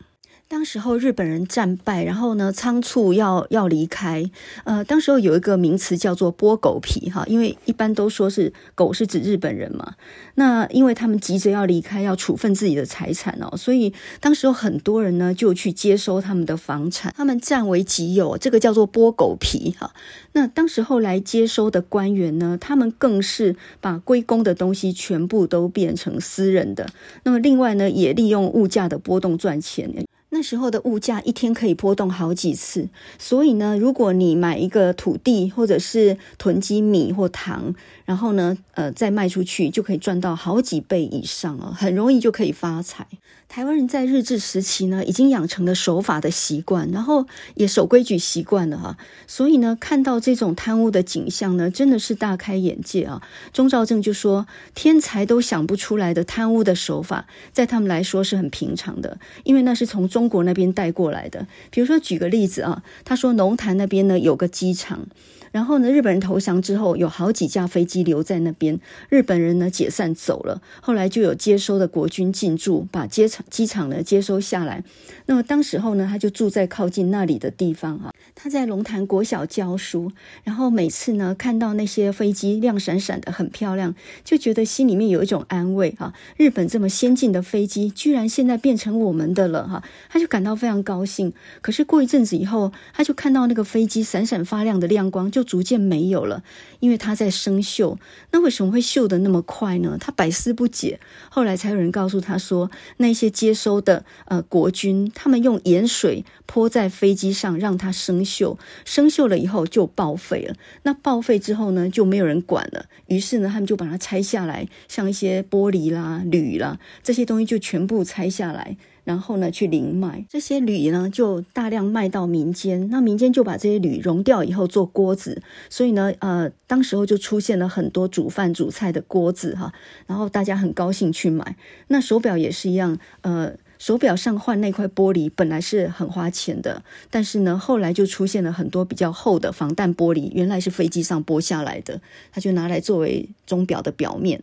[0.54, 4.30] 当时候日本人战败，然后呢，仓促要要离开。
[4.62, 9.94] 呃，当时候有一个名词叫做“剥狗皮”哈，因为一般都说是狗是指日本人嘛。
[10.36, 19.92] 那因为他们急着要离开，要处分自己的财产哦，所以当时候很多人呢就去接收他们的房产，他们占为己有，这个叫做“剥狗皮”哈。
[20.34, 26.88] 那当时候来接收的官员呢，他们更是把归公的东西全部都变成私人的。
[27.24, 29.92] 那么另外呢，也利用物价的波动赚钱。
[30.34, 32.88] 那时候的物价一天可以波动好几次，
[33.20, 37.72] 所以呢，如果你买一个土地或者是囤积米或糖，
[38.04, 43.06] 然后呢，呃，再卖出去就可以赚到好几倍以上了，很容易就可以发财。
[43.54, 53.22] 台湾人在日治时期呢，已经养成了守法的习惯，然后也守规矩习惯了哈，所以呢，看到这种贪污的景象呢，真的是大开眼界啊。
[53.52, 61.46] 钟兆政就说，天才都想不出来的贪污的手法，在他们来说是很平常的，因为那是从中国那边带过来的。
[61.70, 65.06] 比如说，举个例子啊，他说龙潭那边呢有个机场。
[65.54, 68.80] 然后呢，日本人投降之后，有好几架飞机留在那边。
[69.08, 74.82] 日本人呢解散走了，后来就有接收的国军进驻，把机场机场呢接收下来。
[75.26, 78.10] 那么当时候呢，他就住在靠近那里的地方啊。
[78.34, 80.10] 他在龙潭国小教书，
[80.42, 86.12] 然后每次呢看到那些飞机亮闪闪的，很漂亮，就觉得心里面有一种安慰哈。
[86.36, 91.32] 日本这么先进的飞机，居然现在变成我们的了哈，他就感到非常高兴。
[91.62, 95.43] 可是过一阵子以后，他就看到那个飞机闪闪发亮的亮光就。
[95.44, 96.42] 逐渐没有了，
[96.80, 97.96] 因为他在生锈。
[98.32, 99.96] 那为什么会锈得那么快呢？
[100.00, 100.98] 他百思不解。
[101.30, 108.56] 后来才有人告诉他说，那些接收的呃国军，他们用盐水泼在飞机上，让它生锈。
[108.84, 110.56] 生锈了以后就报废了。
[110.82, 112.86] 那报废之后呢，就没有人管了。
[113.06, 118.76] 于是呢，他们就把它拆下来，像一些玻璃啦、铝啦这些东西，就全部拆下来。
[119.04, 122.88] 然后呢，去零卖这些铝呢，就大量卖到民间。
[122.90, 129.72] 那民间就把这些铝熔掉以后做锅子，所以呢，呃，当时候就出现了很多煮饭煮菜的锅子哈。
[130.06, 131.56] 然后大家很高兴去买。
[131.88, 142.00] 那手表也是一样，呃，手表上换那块玻璃本来是很花钱的，但是呢，后来就出现了很多比较厚的防弹玻璃，原来是飞机上剥下来的，
[142.32, 144.40] 它就拿来作为钟表的表面。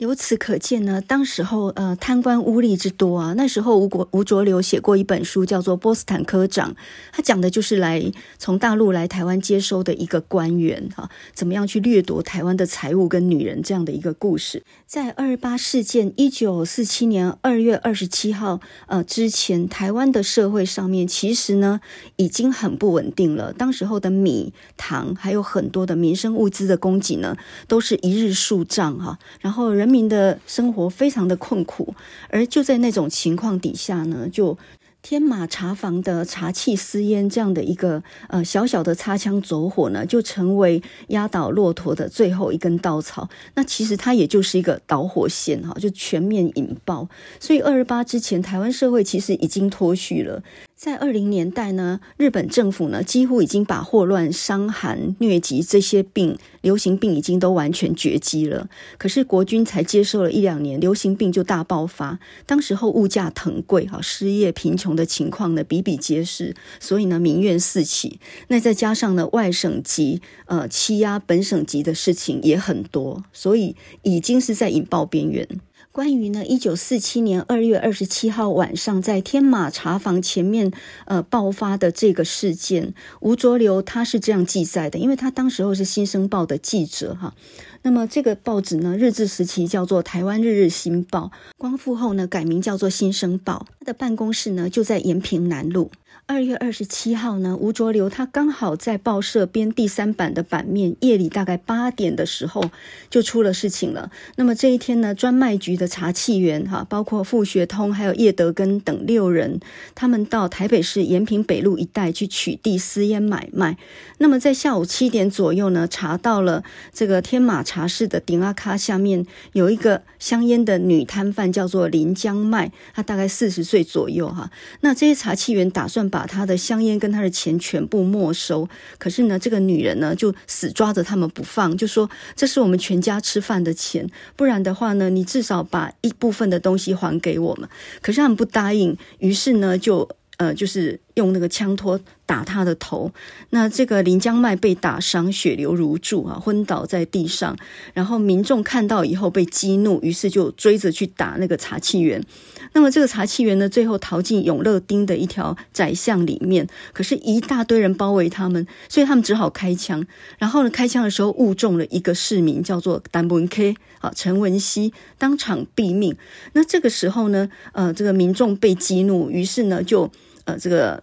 [0.00, 3.34] 由此可见呢，当时候呃贪官污吏之多啊。
[3.36, 6.72] 那时候吴国吴浊流写过一本书，叫做《波斯坦科长》，
[7.12, 14.62] 他讲的就是来从大陆来台湾接收的一个官员哈，怎么样去掠夺台湾的财物跟女人这样的一个故事。
[14.86, 21.78] 在二八事件一九四七年二月二十七号呃之前，台湾的社会上面其实呢
[22.16, 23.52] 已经很不稳定了。
[23.52, 27.36] 当时候的米、糖还有很多的民生物资的供给呢，
[27.68, 29.89] 都是一日数涨哈，然后人。
[29.90, 31.94] 民的生活非常的困苦，
[32.28, 34.56] 而就在那种情况底下呢，就
[35.02, 43.28] 天马茶坊的茶气私烟这样的一个呃小小的擦枪走火呢，就成为压倒骆驼的最后一根稻草。
[43.54, 47.08] 那其实它也就是一个导火线哈，就全面引爆。
[47.38, 50.42] 所以二二八之前，台湾社会其实已经脱序了。
[50.80, 58.66] 在二零年代呢，日本政府呢几乎已经把霍乱、伤寒、疟疾这些病、流行病已经都完全绝迹了。
[58.96, 62.18] 可是国军才接收了一两年，流行病就大爆发。
[62.46, 68.18] 当时候物价腾贵，哈，失业、贫穷的情况呢比比皆是，所以呢民怨四起。
[68.48, 75.46] 那再加上呢外省籍呃欺压本省籍的事情也很多，所以已经是在引爆边缘。
[75.92, 80.70] 关于呢，一九四七年二月二十七号晚上在天马茶坊前面
[81.06, 87.34] 呃爆发的这个事件，吴浊流他是这样记载的，因为他当时候是新生报的记者哈。
[87.82, 95.90] 那么这个报纸呢，日治时期叫做台湾日日新报，光复后呢改名叫做新生报，他的办公室呢就在延平南路。
[96.30, 102.70] 二月二十七号呢，吴浊流他刚好在报社编第三版的版面，夜里大概八点的时候
[103.10, 104.12] 就出了事情了。
[104.36, 109.58] 那么这一天呢，专卖局的查缉员哈，包括傅学通还有叶德根等六人，
[109.96, 113.76] 他们到台北市延平北路一带去取缔私烟买卖。
[114.18, 116.62] 那么在下午七点左右呢，查到了
[116.92, 124.52] 这个天马茶室的顶阿卡下面有一个香烟的女摊贩，叫做林江麦，她大概四十岁左右哈。
[124.82, 128.68] 那这些查缉员打算把把他的香烟跟他的钱全部没收，
[128.98, 134.06] 可是呢，这个女人呢就死抓着他们不放，就说这是我们全家吃饭的钱，
[134.36, 137.66] 不然的话呢，你至少把一部分的东西还给我们。
[138.02, 140.06] 可是他们不答应，于是呢就。
[140.36, 143.12] 呃，就是用那个枪托打他的头，
[143.50, 147.54] 那这个林江迈被打伤，血流如注啊，昏倒在地上。
[147.92, 152.24] 然后民众看到以后被激怒，于是就追着去打那个查缉员。
[152.72, 160.06] 那么这个查缉员呢，最后逃进永乐町的一条窄巷里面，可是，一大堆人包围他们，所以他们只好开枪。
[160.38, 166.16] 然后呢，开枪的时候误中了一个市民，叫做陈文 K 啊，陈文熙，当场毙命。
[166.54, 170.10] 那这个时候呢，呃，这个民众被激怒，于是呢就。
[170.50, 171.02] 呃，这个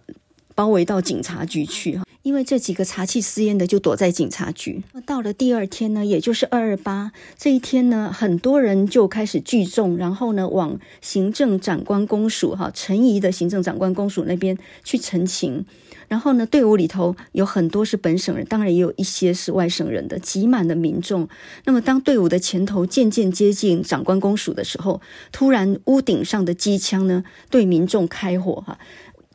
[0.54, 4.82] 包围到警察局去哈，因为这几个查气私烟的就躲在警察局。
[4.92, 15.64] 那到了第二天呢，也就是二二八这一天呢，很多人就开始聚众，然后呢往行政长官公署哈，陈仪的行政长官公署那边去陈情。
[16.08, 21.28] 然后呢，队伍里头有很多是本省人，当然也有一些是外省人的，挤满了民众。
[21.66, 28.78] 那么当队伍的前头渐渐接近长官公署的时候，突然屋顶上的机枪呢对民众开火哈。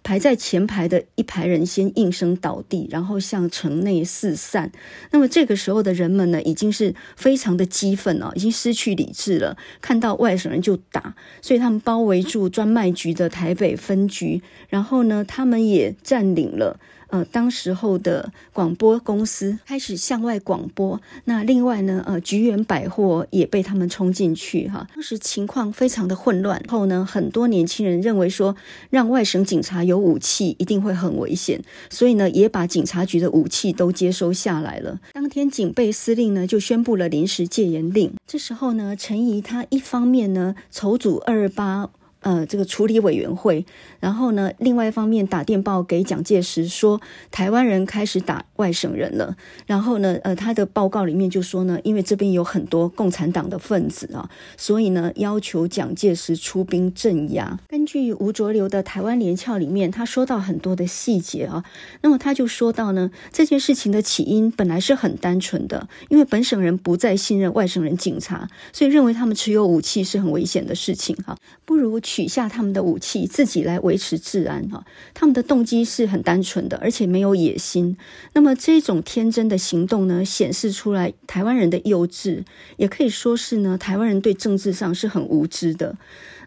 [0.03, 4.71] 排在前排的一排人先应声倒地，然后向城内四散。
[5.11, 9.57] 那么这个时候的人们呢，已经是非常的激愤了，已经失去理智了。
[9.81, 16.79] 看到外省人就打，所以他们包围住专卖局的台北分局，然后呢，他们也占领了。
[17.13, 20.99] 呃，当时候的广播公司开始向外广播。
[21.25, 24.87] 那另外呢，呃，菊园百货也被他们冲进去哈。
[24.95, 26.59] 当时情况非常的混乱。
[26.67, 28.55] 后呢，很多年轻人认为说，
[28.89, 34.99] 让外省警察有武器一定会很危险，所以呢，也把警察局的武器都接收下来了。
[35.13, 38.11] 当天警备司令呢就宣布了临时戒严令。
[38.25, 41.91] 这时候呢，陈仪他一方面呢筹组二二八。
[42.23, 43.65] 呃这个处理委员会，
[43.99, 46.99] 然后呢，另外一方面打电报给蒋介石说，
[47.29, 49.37] 台湾人开始打外省人了。
[49.65, 57.59] 然后呢，呃，他的报告里面就说呢，因为这边有很多共产党的分子啊，所以呢，要求蒋介石出兵镇压。
[57.67, 61.63] 根据吴浊流的《台湾联翘》里面，他说到很多的细节啊，
[62.01, 74.85] 那么他就说到呢，这件事情的起因本来是很单纯的，因为本省人不再信任外省人警察，所以认为他们持有武器是很危险的事情哈，不如取下他们的武器，自己来维持治安哈。
[75.15, 77.97] 他们的动机是很单纯的，而且没有野心。
[78.33, 82.43] 那么这种天真的行动呢，显示出来台湾人的幼稚，
[82.77, 85.97] 也可以说是呢，台湾人对政治上是很无知的。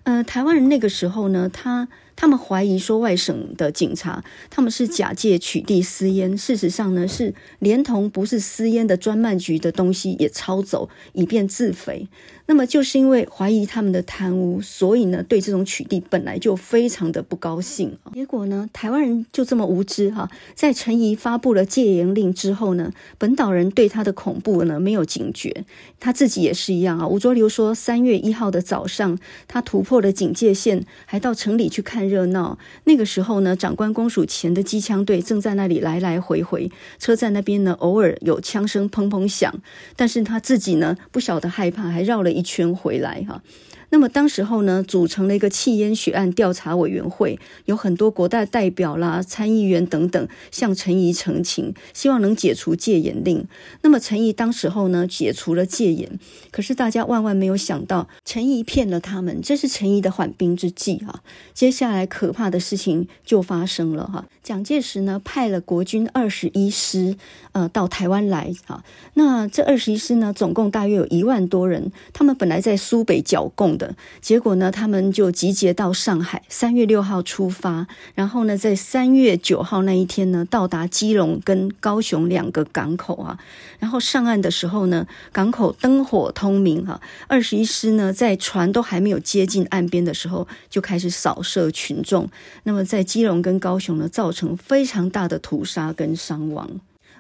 [0.05, 1.89] 呃，台湾人那个时候呢，他。
[2.19, 12.09] 他们怀疑说外省的警察他们是假借取缔私烟，事实上呢是连同不是私烟的专卖局的东西也抄走，以便自肥。
[12.47, 17.99] 那么就是因为怀疑他们的贪污，所以呢对这种取缔本来就非常的不高兴。
[18.15, 25.65] 结果呢台湾人就这么无知哈，在陈仪发布了戒严令之后呢，本岛人对他的恐怖呢没有警觉，
[26.01, 27.07] 他自己也是一样啊。
[27.07, 32.07] 吴浊流说，三月一号的早上，他突破了警戒线，还到城里去看。
[32.07, 36.71] 热闹，那个时候呢，长官公署前的机枪队正在那里来来回回，
[37.01, 39.53] 车站那边呢，偶尔有枪声砰砰响，
[39.97, 43.43] 但是他自己呢，不晓得害怕，还绕了一圈回来哈。
[43.97, 53.49] 那么当时候呢，组成了一个弃烟血案调查委员会，有很多国大代表啦、参议员等等向陈仪陈情，希望能解除戒严令。
[53.81, 56.19] 那么陈仪当时候呢，解除了戒严，
[56.51, 61.23] 可是大家万万没有想到，陈仪骗了他们，这是陈仪的缓兵之计啊。
[61.55, 64.27] 接下来可怕的事情就发生了哈。
[64.43, 67.17] 蒋介石呢，派了国军二十一师
[67.53, 68.85] 呃到台湾来啊。
[69.15, 73.79] 那这二十一师呢，总共大约有一万多人，他们本来在苏北剿共。
[73.79, 73.86] 的
[74.21, 83.39] 结果呢，他们就集结到上海，三月六号出发，然后呢，在三月九号那一天呢，到达基隆跟高雄两个港口啊。
[83.79, 87.01] 然后上岸的时候呢，港口灯火通明哈。
[87.27, 92.29] 二十一师呢，在船都还没有接近岸边的时候，就开始扫射群众。
[92.65, 96.69] 那么在基隆跟高雄呢，造成非常大的屠杀跟伤亡。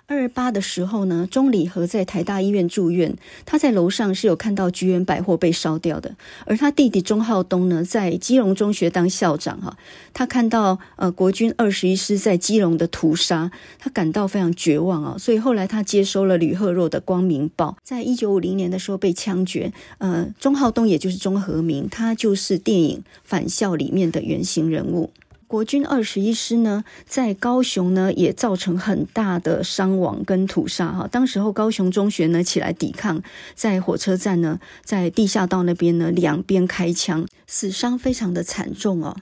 [0.08, 9.76] 二八的时候呢，钟礼和在台大医院住院，他在楼上是有看到菊园百货被烧掉的，而他弟弟钟浩东呢，在基隆中学当校长哈，
[10.14, 13.50] 他看到呃国军二十一师在基隆的屠杀，
[13.80, 25.10] 他感到非常绝望啊，所以后来他接收了吕赫若的《光明报》，在一九五零年的时候被枪决，呃，钟浩东也就是钟和明，他就是电影《返校》里面的原型人物。
[25.48, 31.08] 国军二十一师呢，在高雄呢也造成很大的伤亡跟屠杀哈。
[31.10, 33.22] 当时候高雄中学呢起来抵抗，
[33.54, 39.16] 在火车站呢，在地下道那边呢，两边开枪，死伤非常的惨重哦。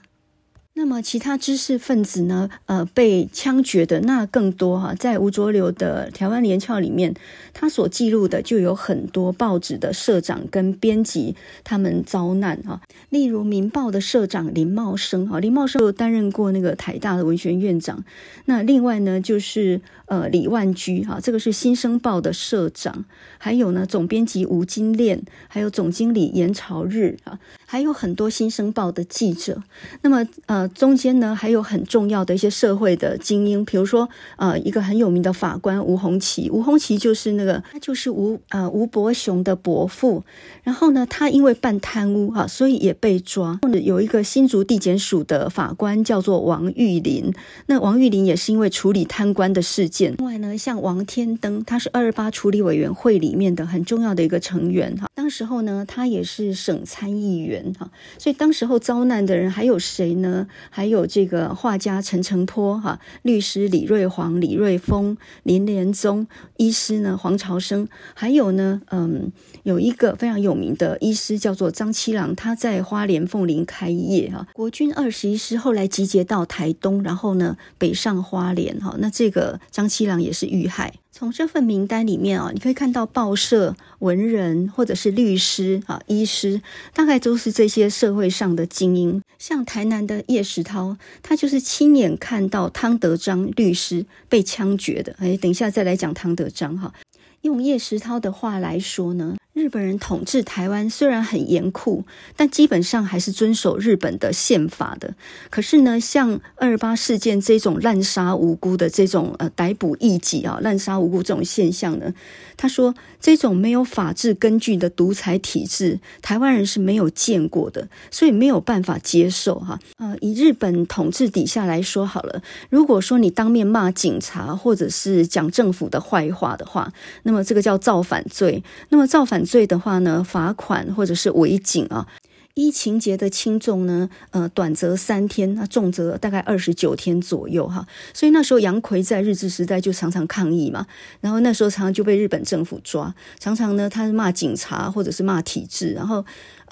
[0.77, 2.49] 那么其他知识分子呢？
[2.65, 7.13] 呃，被枪决的那更多哈，在吴浊流的《台湾联翘》里面，
[7.53, 12.81] 他所记录的就有很多报纸的社长跟编辑他们遭难哈。
[13.09, 18.03] 例如《民报》的社长林茂生哈，林茂生有担任过那个台大的文学院长。
[18.43, 23.05] 那另外呢，就是呃李万居哈，这个是《新生报》的社长，
[23.37, 29.63] 还有呢总编辑吴金炼，还有总经理严朝日啊，还有很多《新生报》的记者。
[30.01, 30.64] 那么呃。
[30.69, 34.07] 中间呢，还有很重要的一些社会的精英，比如说
[34.37, 40.23] 呃，一个很有名的法官吴鸿奇，吴鸿奇就是那个他就是吴呃吴伯雄的伯父，
[40.63, 43.59] 然后呢，他因为办贪污啊，所以也被抓。
[43.83, 47.33] 有一个新竹地检署的法官叫做王玉林，
[47.67, 50.13] 那王玉林也是因为处理贪官的事件。
[50.17, 55.07] 另外呢，像王天登，他是二二八处理委员会里面的很重要的一个成员哈。
[55.13, 60.47] 当时候呢，他也是省参议员哈，所以当时候遭难的人还有谁呢？
[60.69, 66.27] 还有这个画家陈澄波哈，律师李瑞煌、李瑞峰、林连宗，
[66.57, 69.31] 医师呢黄朝生，还有呢，嗯，
[69.63, 74.47] 有一个非常有名的医师叫做张七郎，他在花莲凤林开业哈。
[74.53, 80.93] 国军二十一师后来集结到台东，然后呢北上花莲哈，那这个张七郎也是遇害。
[81.11, 86.61] 从这份名单里面啊，你可以看到报社文人或者是律师啊、医师，
[86.93, 89.21] 大概都是这些社会上的精英。
[89.37, 95.15] 像台南的叶石涛，他就是亲眼看到汤德章律师被枪决的。
[95.19, 96.93] 哎，等一下再来讲汤德章哈。
[97.41, 102.03] 用叶石涛的话来说呢，日本人统治台湾虽然很严酷，
[102.35, 105.15] 但基本上还是遵守日本的宪法的。
[105.49, 112.13] 可是呢，像二八事件这种滥杀无辜的这种呃逮捕异己啊、滥杀无辜这种现象呢，
[112.57, 119.79] 他说这种没有法治根据的独裁体制，台湾人是没有见过的，所以没有办法接受哈。
[119.99, 126.91] 呃，以日本统治底下来说好了，如果说你当面骂警察或者是讲政府的坏话的话，
[127.23, 128.61] 那么这个叫造反罪。
[128.89, 129.44] 那么造反。
[129.45, 132.07] 罪的话呢，罚款或者是违警啊，
[132.55, 137.85] 依情节的轻重呢，呃，短则三天，那重则大概二十九天左右哈。
[138.13, 140.87] 所以那时候杨奎在日治时代就常常抗议嘛，
[141.21, 146.25] 然后那时候常常就被日本政府抓，常常呢他是骂警察或者是骂体制，然后。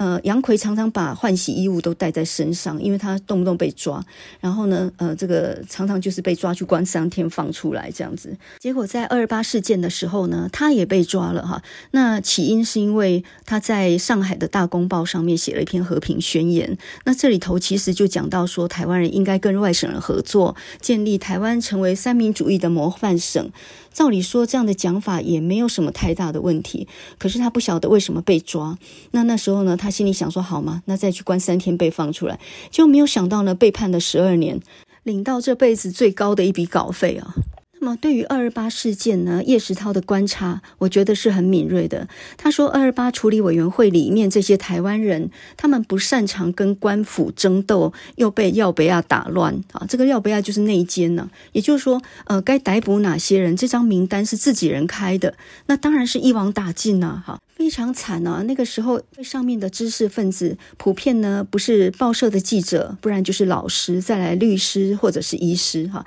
[0.04, 4.04] 呃，杨逵常常把换洗衣物都带在身上，因为他动不动被抓。
[4.42, 8.36] 然后呢，呃，这个常常就是被抓去关三天，放出来这样子。
[8.60, 11.64] 结果在二二八事件的时候呢，他也被抓了哈。
[11.92, 16.78] 那起因是因为他在上海的大公报上面写了一篇和平宣言。
[17.06, 23.50] 那这里头其实就讲到说，台湾人应该跟外省人合作，建立台湾成为三民主义的模范省。
[23.94, 26.88] 照理说，这样的讲法也没有什么太大的问题。
[27.18, 28.78] 可是他不晓得为什么被抓。
[29.12, 30.82] 那那时候呢，他心里想说：“好吗？
[30.86, 32.40] 那再去关三天被放出来。”
[32.72, 34.60] 就没有想到呢，被判了十二年，
[35.04, 37.36] 领到这辈子最高的一笔稿费啊。
[37.84, 42.08] 那么，对于二二八事件呢，叶石涛的观察，我觉得是很敏锐的。
[42.38, 49.86] 他说，二二八处理委员会里面这些台湾人，他们不擅长跟官府争斗，又被廖北亚打乱啊。
[49.90, 57.38] 这个廖北亚就是内奸呢、也就是说，呃，该逮捕哪些人，这张名单是自己人开的，那当然是一网打尽呐、哈。
[57.56, 58.44] 非常惨啊！
[58.46, 66.04] 那个时候，上面的知识分子普遍呢，不是报社的记者，不然就是老师，再来律师或者是医师哈。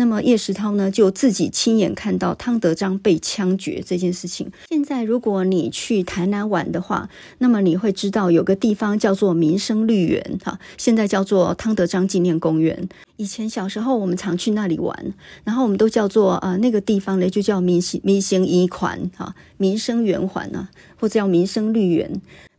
[0.00, 4.50] 那么叶石涛呢，就自己亲眼看到汤德章被枪决这件事情。
[4.70, 12.88] 现在如果你去台南玩的话，那么你会知道有个地方叫做民生绿园哈，现在叫做汤德章纪念公园。
[13.18, 22.10] 以前小时候我们常去那里玩，然后我们都叫做呃那个地方呢就叫民生民生圆环哈，民生圆环啊，或者叫民生绿园。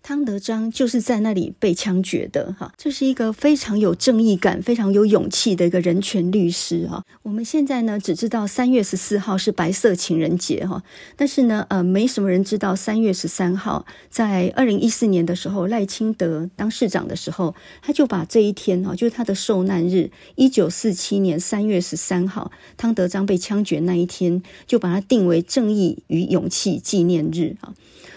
[0.03, 7.03] 汤德章就是在那里被枪决的，哈，这是一个非常有正义感、非常有勇气的一个人权律师，哈。
[7.21, 10.83] 我们现在呢只知道三月十四号是白色情人节，哈，
[11.15, 27.71] 但是呢，呃，没什么人知道三月十三号，在二零一四年的时候，赖清德当市长的时候，他就把这一天，哈，就是他的受难日，一九四七年三月十三号，汤德章被枪决那一天，就把它定为正义与勇气纪念日，哈。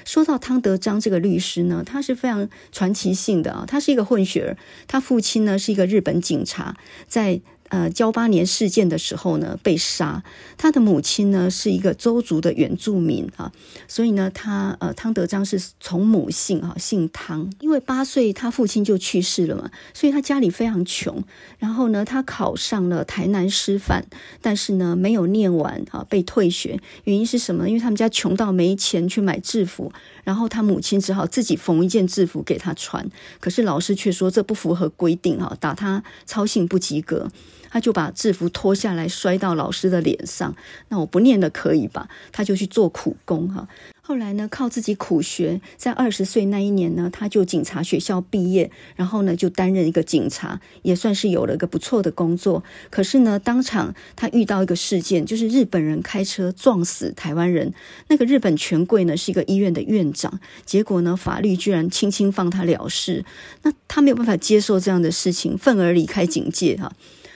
[0.05, 6.77] 说到汤德章这个律师呢，他是非常传奇性的啊，他是一个混血儿，他父亲呢是一个日本警察，
[7.09, 7.41] 在。
[7.69, 10.23] 呃，噍吧哖事件的时候呢，被杀。
[10.57, 13.51] 他的母亲呢是一个邹族的原住民啊，
[13.89, 17.51] 所以呢，他呃汤德章是从母姓啊，姓汤。
[17.61, 21.25] 因为八岁他父亲就去世了嘛，所以他家里非常穷。
[21.59, 24.05] 然后呢，他考上了台南师范，
[24.41, 26.79] 但是呢没有念完啊，被退学。
[27.05, 27.69] 原因是什么？
[27.69, 29.93] 因为他们家穷到没钱去买制服，
[30.25, 33.09] 然后他母亲只好自己缝一件制服给他穿。
[33.39, 37.31] 可是老师却说这不符合规定哈，打他操性不及格。
[37.71, 40.55] 他就把制服脱下来摔到老师的脸上，
[40.91, 42.09] 那我不念了可以吧？
[42.31, 43.67] 他就去做苦工哈。
[44.07, 52.63] 后来呢，靠自己苦学，在二十岁那一年呢，他就警察学校毕业，然后呢就担任一个警察，也算是有了一个不错的工作。
[52.91, 57.73] 可是呢，当场他遇到一个事件，就是日本人开车撞死台湾人，
[58.09, 63.25] 那个日本权贵呢是一个医院的院长，结果呢法律居然轻轻放他了事，
[63.63, 66.93] 那他没有办法接受这样的事情，愤而离开警界哈。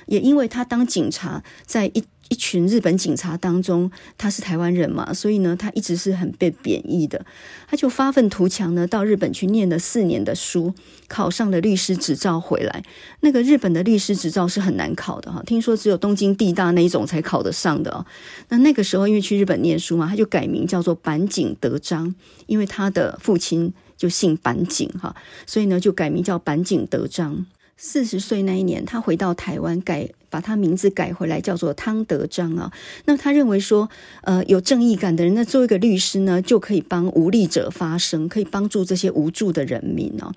[0.09, 7.25] 也因为他当警察，在一一群日本警察当中，他是台湾人嘛，所以呢，他一直是很被贬义的。
[7.67, 10.75] 他就发愤图强呢，到日本去念了四年的书，
[11.09, 12.83] 考上了律师执照回来。
[13.21, 18.05] 那个日本的律师执照是很难考的哈，听说只有东京地大那一种才考得上的哦。
[18.51, 22.15] 那那个时候因为去日本念书嘛，他就改名叫做坂井德章，
[22.47, 27.47] 因为他的父亲就姓坂井哈，所以呢就改名叫坂井德章。
[27.81, 32.73] 四十岁那一年，他回到台湾，改把他名字改回来，叫做汤德章啊。
[33.05, 33.89] 那他认为说，
[34.23, 40.35] 呃，有正义感的人，那做一个律师呢，就可以帮无力者发声，可以帮助这些无助的人民啊。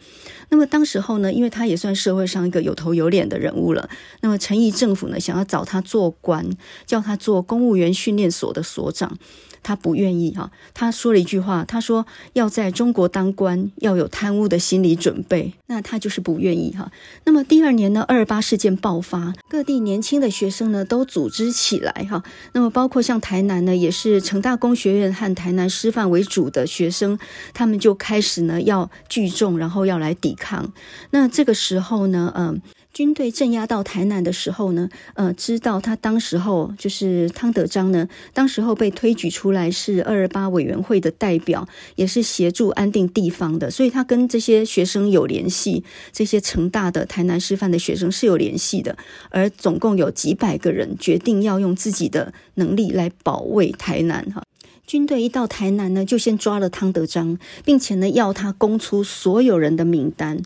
[0.49, 3.89] 那么当时候呢，因为他也算社会上一个有头有脸的人物了，
[4.21, 6.47] 那么陈仪政府呢，想要找他做官，
[6.85, 9.17] 叫他做公务员训练所的所长。
[9.63, 16.91] 他不愿意哈，他说了一句话，他说要在中国当官要有贪污的心理准备，那他就是不愿意哈。
[17.25, 22.23] 那么第二年呢，二二八事件爆发，各地年轻的学生呢都组织起来哈。
[22.53, 27.17] 那么包括像台南呢，也是成大工学院和台南师范为主的学生，
[27.53, 30.73] 他们就开始呢要聚众，然后要来抵抗。
[31.11, 32.61] 那这个时候呢，嗯。
[32.93, 48.97] 军队镇压到台南的时候呢，呃，知道他当时候就是汤德章呢，当时候被推举出来是二二八委员会的代表，也是协助安定地方的，所以他跟这些学生有联系，这些成大的台南师范的学生是有联系的，
[49.29, 54.43] 而总共有几百个人决定要用自己的能力来保卫台南哈。
[54.91, 60.37] 军队一到台南呢，就先抓了汤德章，并且呢要他供出所有人的名单。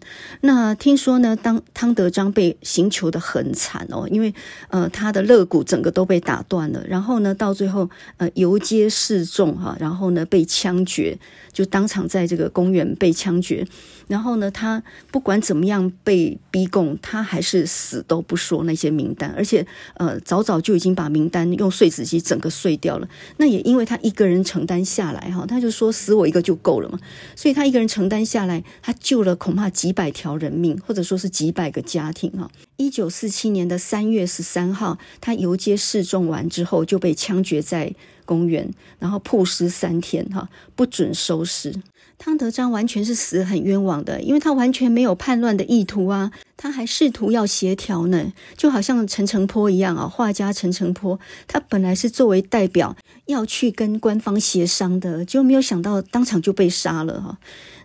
[0.41, 4.31] 那听说呢，当汤德章被刑求的很惨哦，因为
[4.67, 11.17] 呃他的肋骨整个都被打断了，然后呢到最后呃游街示众哈，然后呢被枪决，
[11.51, 13.65] 就当场在这个公园被枪决。
[14.07, 19.65] 然后呢，他不管怎么样被逼供，他还是死都不说那些名单，而且
[19.95, 23.09] 呃，早早就已经把名单用碎纸机整个碎掉了。
[23.37, 26.99] 那也因为他一个人承担下来哈，他就说死我一个就够了嘛，
[27.35, 32.49] 所以他一个人承担下来，他救了恐怕几百条人命，或者说是几百个家庭哈。
[32.77, 37.93] 一九四七年的三月十三号，他游街示众完之后就被枪决在
[38.25, 38.69] 公园，
[38.99, 41.73] 然后曝尸三天哈，不准收尸。
[42.17, 52.95] 汤德章完全是死很冤枉的，因为他完全没有叛乱的意图啊，他还试图要协调呢，就好像陈澄波一样啊，画家陈澄波，他本来是作为代表
[53.27, 57.37] 要去跟官方协商的，就没有想到当场就被杀了哈。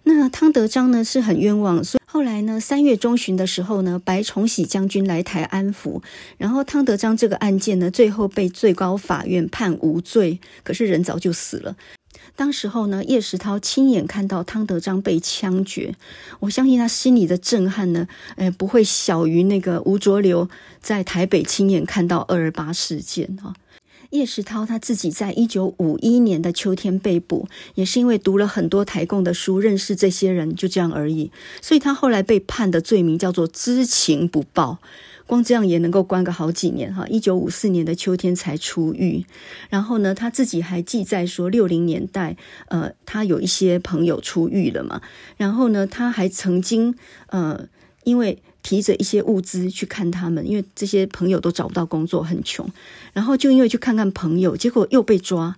[0.05, 6.01] 那汤德章呢是很冤枉，所以后来呢，三月中旬的时候呢，白崇禧将军来台安抚，
[6.39, 11.77] 然后汤德章这个案件呢，最后被最高法院判无罪，可是人早就死了。
[12.41, 15.95] 当时候呢，叶石涛亲眼看到汤德章被枪决，
[16.39, 20.49] 我相信他心里的震撼呢，诶，不会小于那个吴浊流
[20.81, 23.53] 在台北亲眼看到二二八事件哈。
[24.09, 31.31] 叶石涛他自己在一九五一年的秋天被捕，也是因为读了很多台共的书，认识这些人，就这样而已。
[31.61, 34.79] 所以他后来被判的罪名叫做知情不报。
[35.31, 39.25] 光这样也能够关个好几年哈，一九五四年的秋天才出狱。
[39.69, 45.01] 然后呢，他自己还记载说，六零年代，呃，他有一些朋友出狱了嘛。
[45.37, 46.97] 然后呢，他还曾经，
[47.29, 47.69] 呃，
[48.03, 52.69] 因为提着一些物资去看他们，因为这些朋友都找不到工作，很穷。
[53.13, 55.55] 然后就因为去看看朋友，结果又被抓。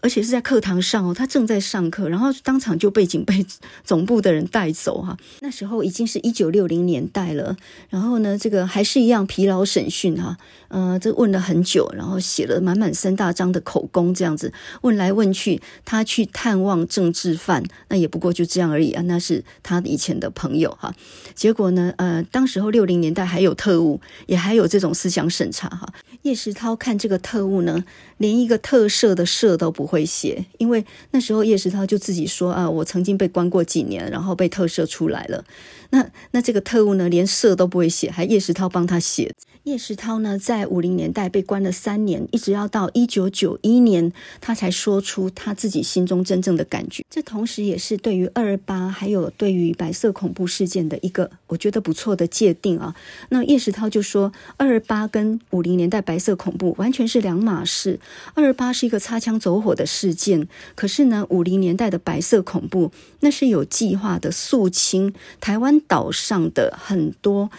[0.00, 3.44] 而且是在课堂上哦，他正在上课，然后当场就被警备
[3.84, 5.16] 总部的人带走哈。
[5.40, 7.56] 那时候已经是一九六零年代了，
[7.88, 10.36] 然后呢，这个还是一样疲劳审讯哈，
[10.68, 20.94] 呃，这问了很久，然后写了满满三大张的口供，这样子问来问去，他去探望政治犯，那也不过就这样而已啊，那是他以前的朋友哈。
[21.34, 25.92] 结果呢，呃，当时候六零年代还有特务，也还有这种思想审查哈。
[26.22, 27.84] 叶石涛看这个特务呢，
[28.18, 35.44] 连一个特赦的赦都不会写，因为那时候叶石涛就自己说啊，我曾经被关过几年，然后被特赦出来了。
[35.90, 39.34] 那那这个特务呢，连赦都不会写，还叶石涛帮他写。
[39.64, 47.04] 叶石涛呢，在五零年代被关了三年，一直要到一九九一年，他才说出他自己心中真正的感觉。
[47.10, 52.96] 这同时也是对于二八，还有对于白色恐怖事件的一个我觉得不错的界定啊。
[53.28, 58.00] 那叶石涛就说，二八跟五零年代白色恐怖完全是两码事。
[58.32, 62.90] 二八是一个擦枪走火的事件，可是呢，五零年代的白色恐怖
[63.20, 67.50] 那是有计划的肃清台湾岛上的很多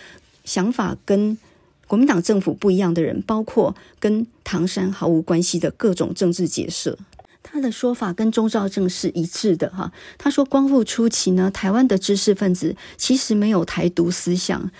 [0.43, 1.38] 想法跟。
[1.92, 6.98] 国民党政府不一样的人，包括跟唐山毫无关系的各种政治结社，
[7.44, 9.92] 他的说法跟钟兆政是一致的哈。
[10.18, 14.72] 他说，光复初期呢，台湾的知识分子其实没有台独思想，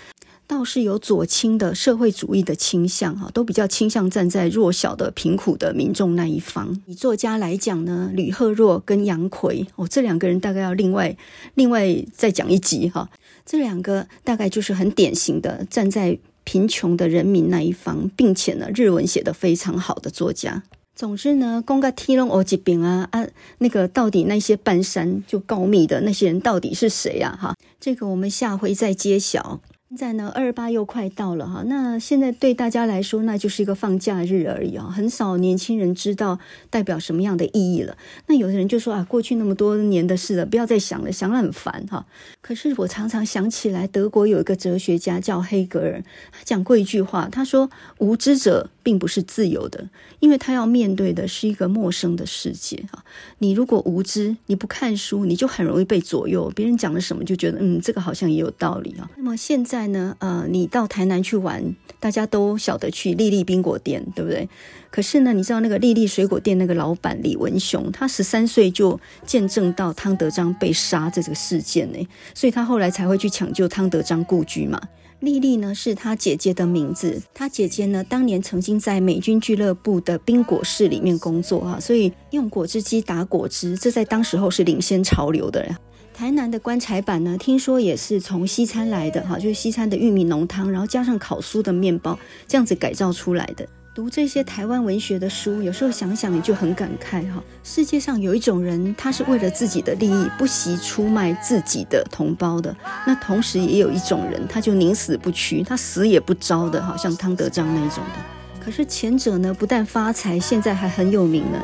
[0.46, 6.80] 倒是有左倾的社会主义的倾向哈，都比较倾向站在弱小的贫苦的民众那一方。
[6.86, 11.14] 以作家来讲呢，吕赫若跟杨奎哦，这两个人大概要另外
[11.56, 13.10] 另外再讲一集哈。
[13.44, 16.18] 这两个大概就是很典型的站在。
[16.44, 20.62] 贫穷的人民那一方，并且呢，日文写得非常好的作家。
[20.94, 23.26] 总之呢，公个提龙欧吉饼啊啊，
[23.58, 27.36] 那个到底那些半山就告密的那些人到底是谁呀？
[27.40, 29.60] 哈，这个我们下回再揭晓。
[29.92, 36.38] 现在呢，二八又快到了哈，那现在对大家来说，那就是一个放假日而已啊，很少年轻人知道
[36.70, 37.94] 代表什么样的意义了。
[38.26, 42.06] 那有的人就说啊，过去那么多年的事了，不要再想了，想了很烦哈。
[42.40, 47.68] 可是我常常想起来，德国有一个哲学家叫黑格尔，他讲过一句话，他说
[48.00, 49.90] ：“无知者并不是自由的，
[50.20, 53.04] 因为他要面对的是一个陌生的世界啊。
[53.40, 59.10] 你如果无知，你不看书，你就很容易被左右，别人讲了什么就觉得嗯，这个好像也有道理啊。
[59.18, 59.81] 那么现在。
[59.82, 64.48] 在呢，呃，你到台南去玩，大家都晓得去丽丽冰果店，对不对？
[64.90, 71.98] 可是呢，你知道那个丽丽水果店那个老板李文雄，他十三岁就见证到汤德章被杀这个事件呢，
[72.32, 74.80] 所以他后来才会去抢救汤德章故居嘛。
[75.18, 85.74] 丽丽呢是他姐姐的名字，他姐姐呢当年曾经在美军俱乐部的冰果室里面工作啊，所以用果汁机打果汁，这在当时候是领先潮流的。
[86.22, 92.16] 台南的棺材板呢，听说也是从西餐来的哈，就是西餐的玉米浓汤，然后加上烤酥的面包，
[92.46, 93.68] 这样子改造出来的。
[93.92, 97.42] 读这些台湾文学的书，有时候想想你就很感慨哈。
[97.64, 102.72] 世界上有一种人，他是为了自己的利益不惜出卖自己的同胞的。
[103.04, 108.60] 那同时也有一种人，他就宁死不屈，他死也不招的，好像汤德章那种的。
[108.64, 111.58] 可是前者呢，不但发财，现在还很有名呢。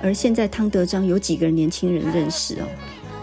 [0.00, 2.66] 而现在汤德章有几个年轻人认识哦？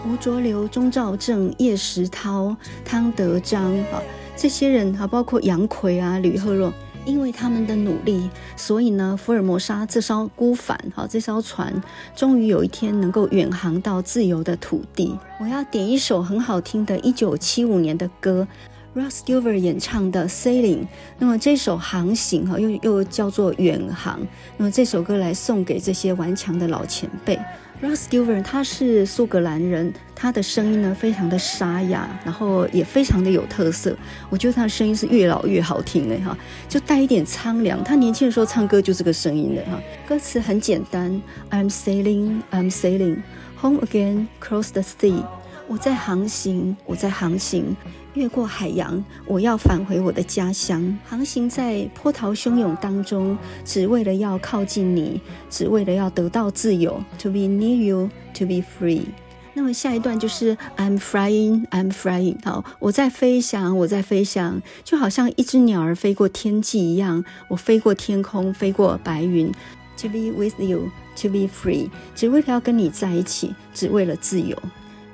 [0.04, 4.02] 吴浊流、钟肇政、叶石涛、汤德章啊，
[4.36, 6.72] 这些人啊，包括杨逵啊、吕赫若。
[7.04, 11.82] 因为他们的努力，所以呢，福尔摩沙这艘孤帆，好，这艘船
[12.14, 15.18] 终于有一天能够远航到自由的土地。
[15.40, 18.46] 我要点一首很好听的1975年的歌
[18.94, 20.82] ，Rod Stewart 演唱的《Sailing》。
[21.18, 24.20] 那么这首航行哈，又又叫做远航。
[24.56, 27.36] 那么这首歌来送给这些顽强的老前辈。
[27.82, 33.96] R o s s t e v e n 他是苏格兰人，他的声音呢非常的沙哑，然后也非常的有特色。
[34.30, 37.82] 我觉得他的声音是越老越好听的哈，就带一点苍凉。
[37.82, 39.80] 他年轻的时候唱歌就这个声音的哈。
[40.06, 41.20] 歌词很简单
[41.50, 43.22] ，I'm sailing, I'm sailing
[43.60, 45.24] home again, cross the sea。
[45.72, 47.74] 我在航行，我在航行。
[48.12, 50.98] 越过海洋，我要返回我的家乡。
[51.08, 55.18] 航行在波涛汹涌当中，只为了要靠近你，
[55.48, 57.02] 只为了要得到自由。
[57.20, 59.04] To be near you, to be free。
[59.54, 62.36] 那么下一段就是 I'm flying, I'm flying。
[62.44, 67.24] 好，我在飞翔，我在飞翔，就好像一只鸟儿飞过天际一样。
[67.48, 69.50] 我飞过天空，飞过白云。
[70.02, 70.90] To be with you,
[71.22, 71.88] to be free。
[72.14, 74.54] 只为了要跟你在一起，只为了自由。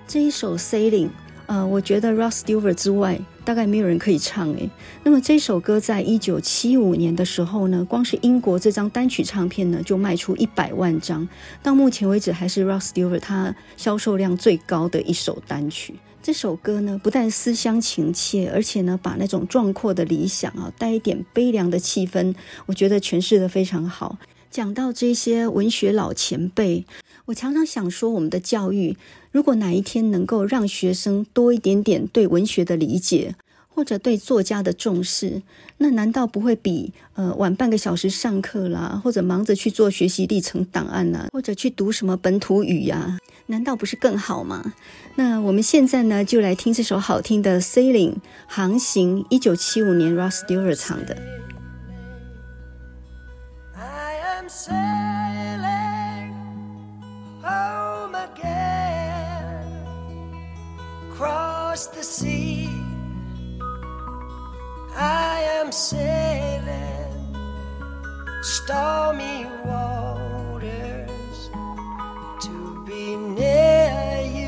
[0.09, 1.11] 这一首 Sailing。
[1.47, 4.69] 呃，我觉得 Rod Stewart 之外，大概没有人可以唱诶。
[5.05, 11.29] 那么这首歌在一九七五年的时候呢，光是英国这张单曲唱片呢，就卖出一百万张，
[11.63, 15.95] 到目前为止还是 Rod Stewart 他销售量最高的一首单曲。
[16.23, 22.35] 这首歌呢，不但思乡情切，而且呢，把那种壮阔的理想啊，带一点悲凉的气氛，
[22.65, 24.19] 我觉得诠释得非常好。
[24.51, 26.87] 讲到这些文学老前辈。
[27.27, 28.97] 我常常想说，我们的教育
[29.39, 33.37] 如果哪一天能够让学生多一点点对文学的理解，
[33.73, 35.43] 或者对作家的重视，
[35.77, 43.17] 那难道不会比呃晚半个小时上课啦，或者忙着去做学习历程档案呐，或者去读什么本土语呀，
[43.47, 44.75] 难道不是更好吗？
[45.15, 48.15] 那我们现在呢，就来听这首好听的《Sailing》
[48.49, 51.17] 航行，一九七五年 Rod Stewart 唱的。
[61.19, 62.69] across the sea.
[64.95, 67.35] I am sailing
[68.43, 71.51] stormy waters
[72.43, 74.48] to be near you.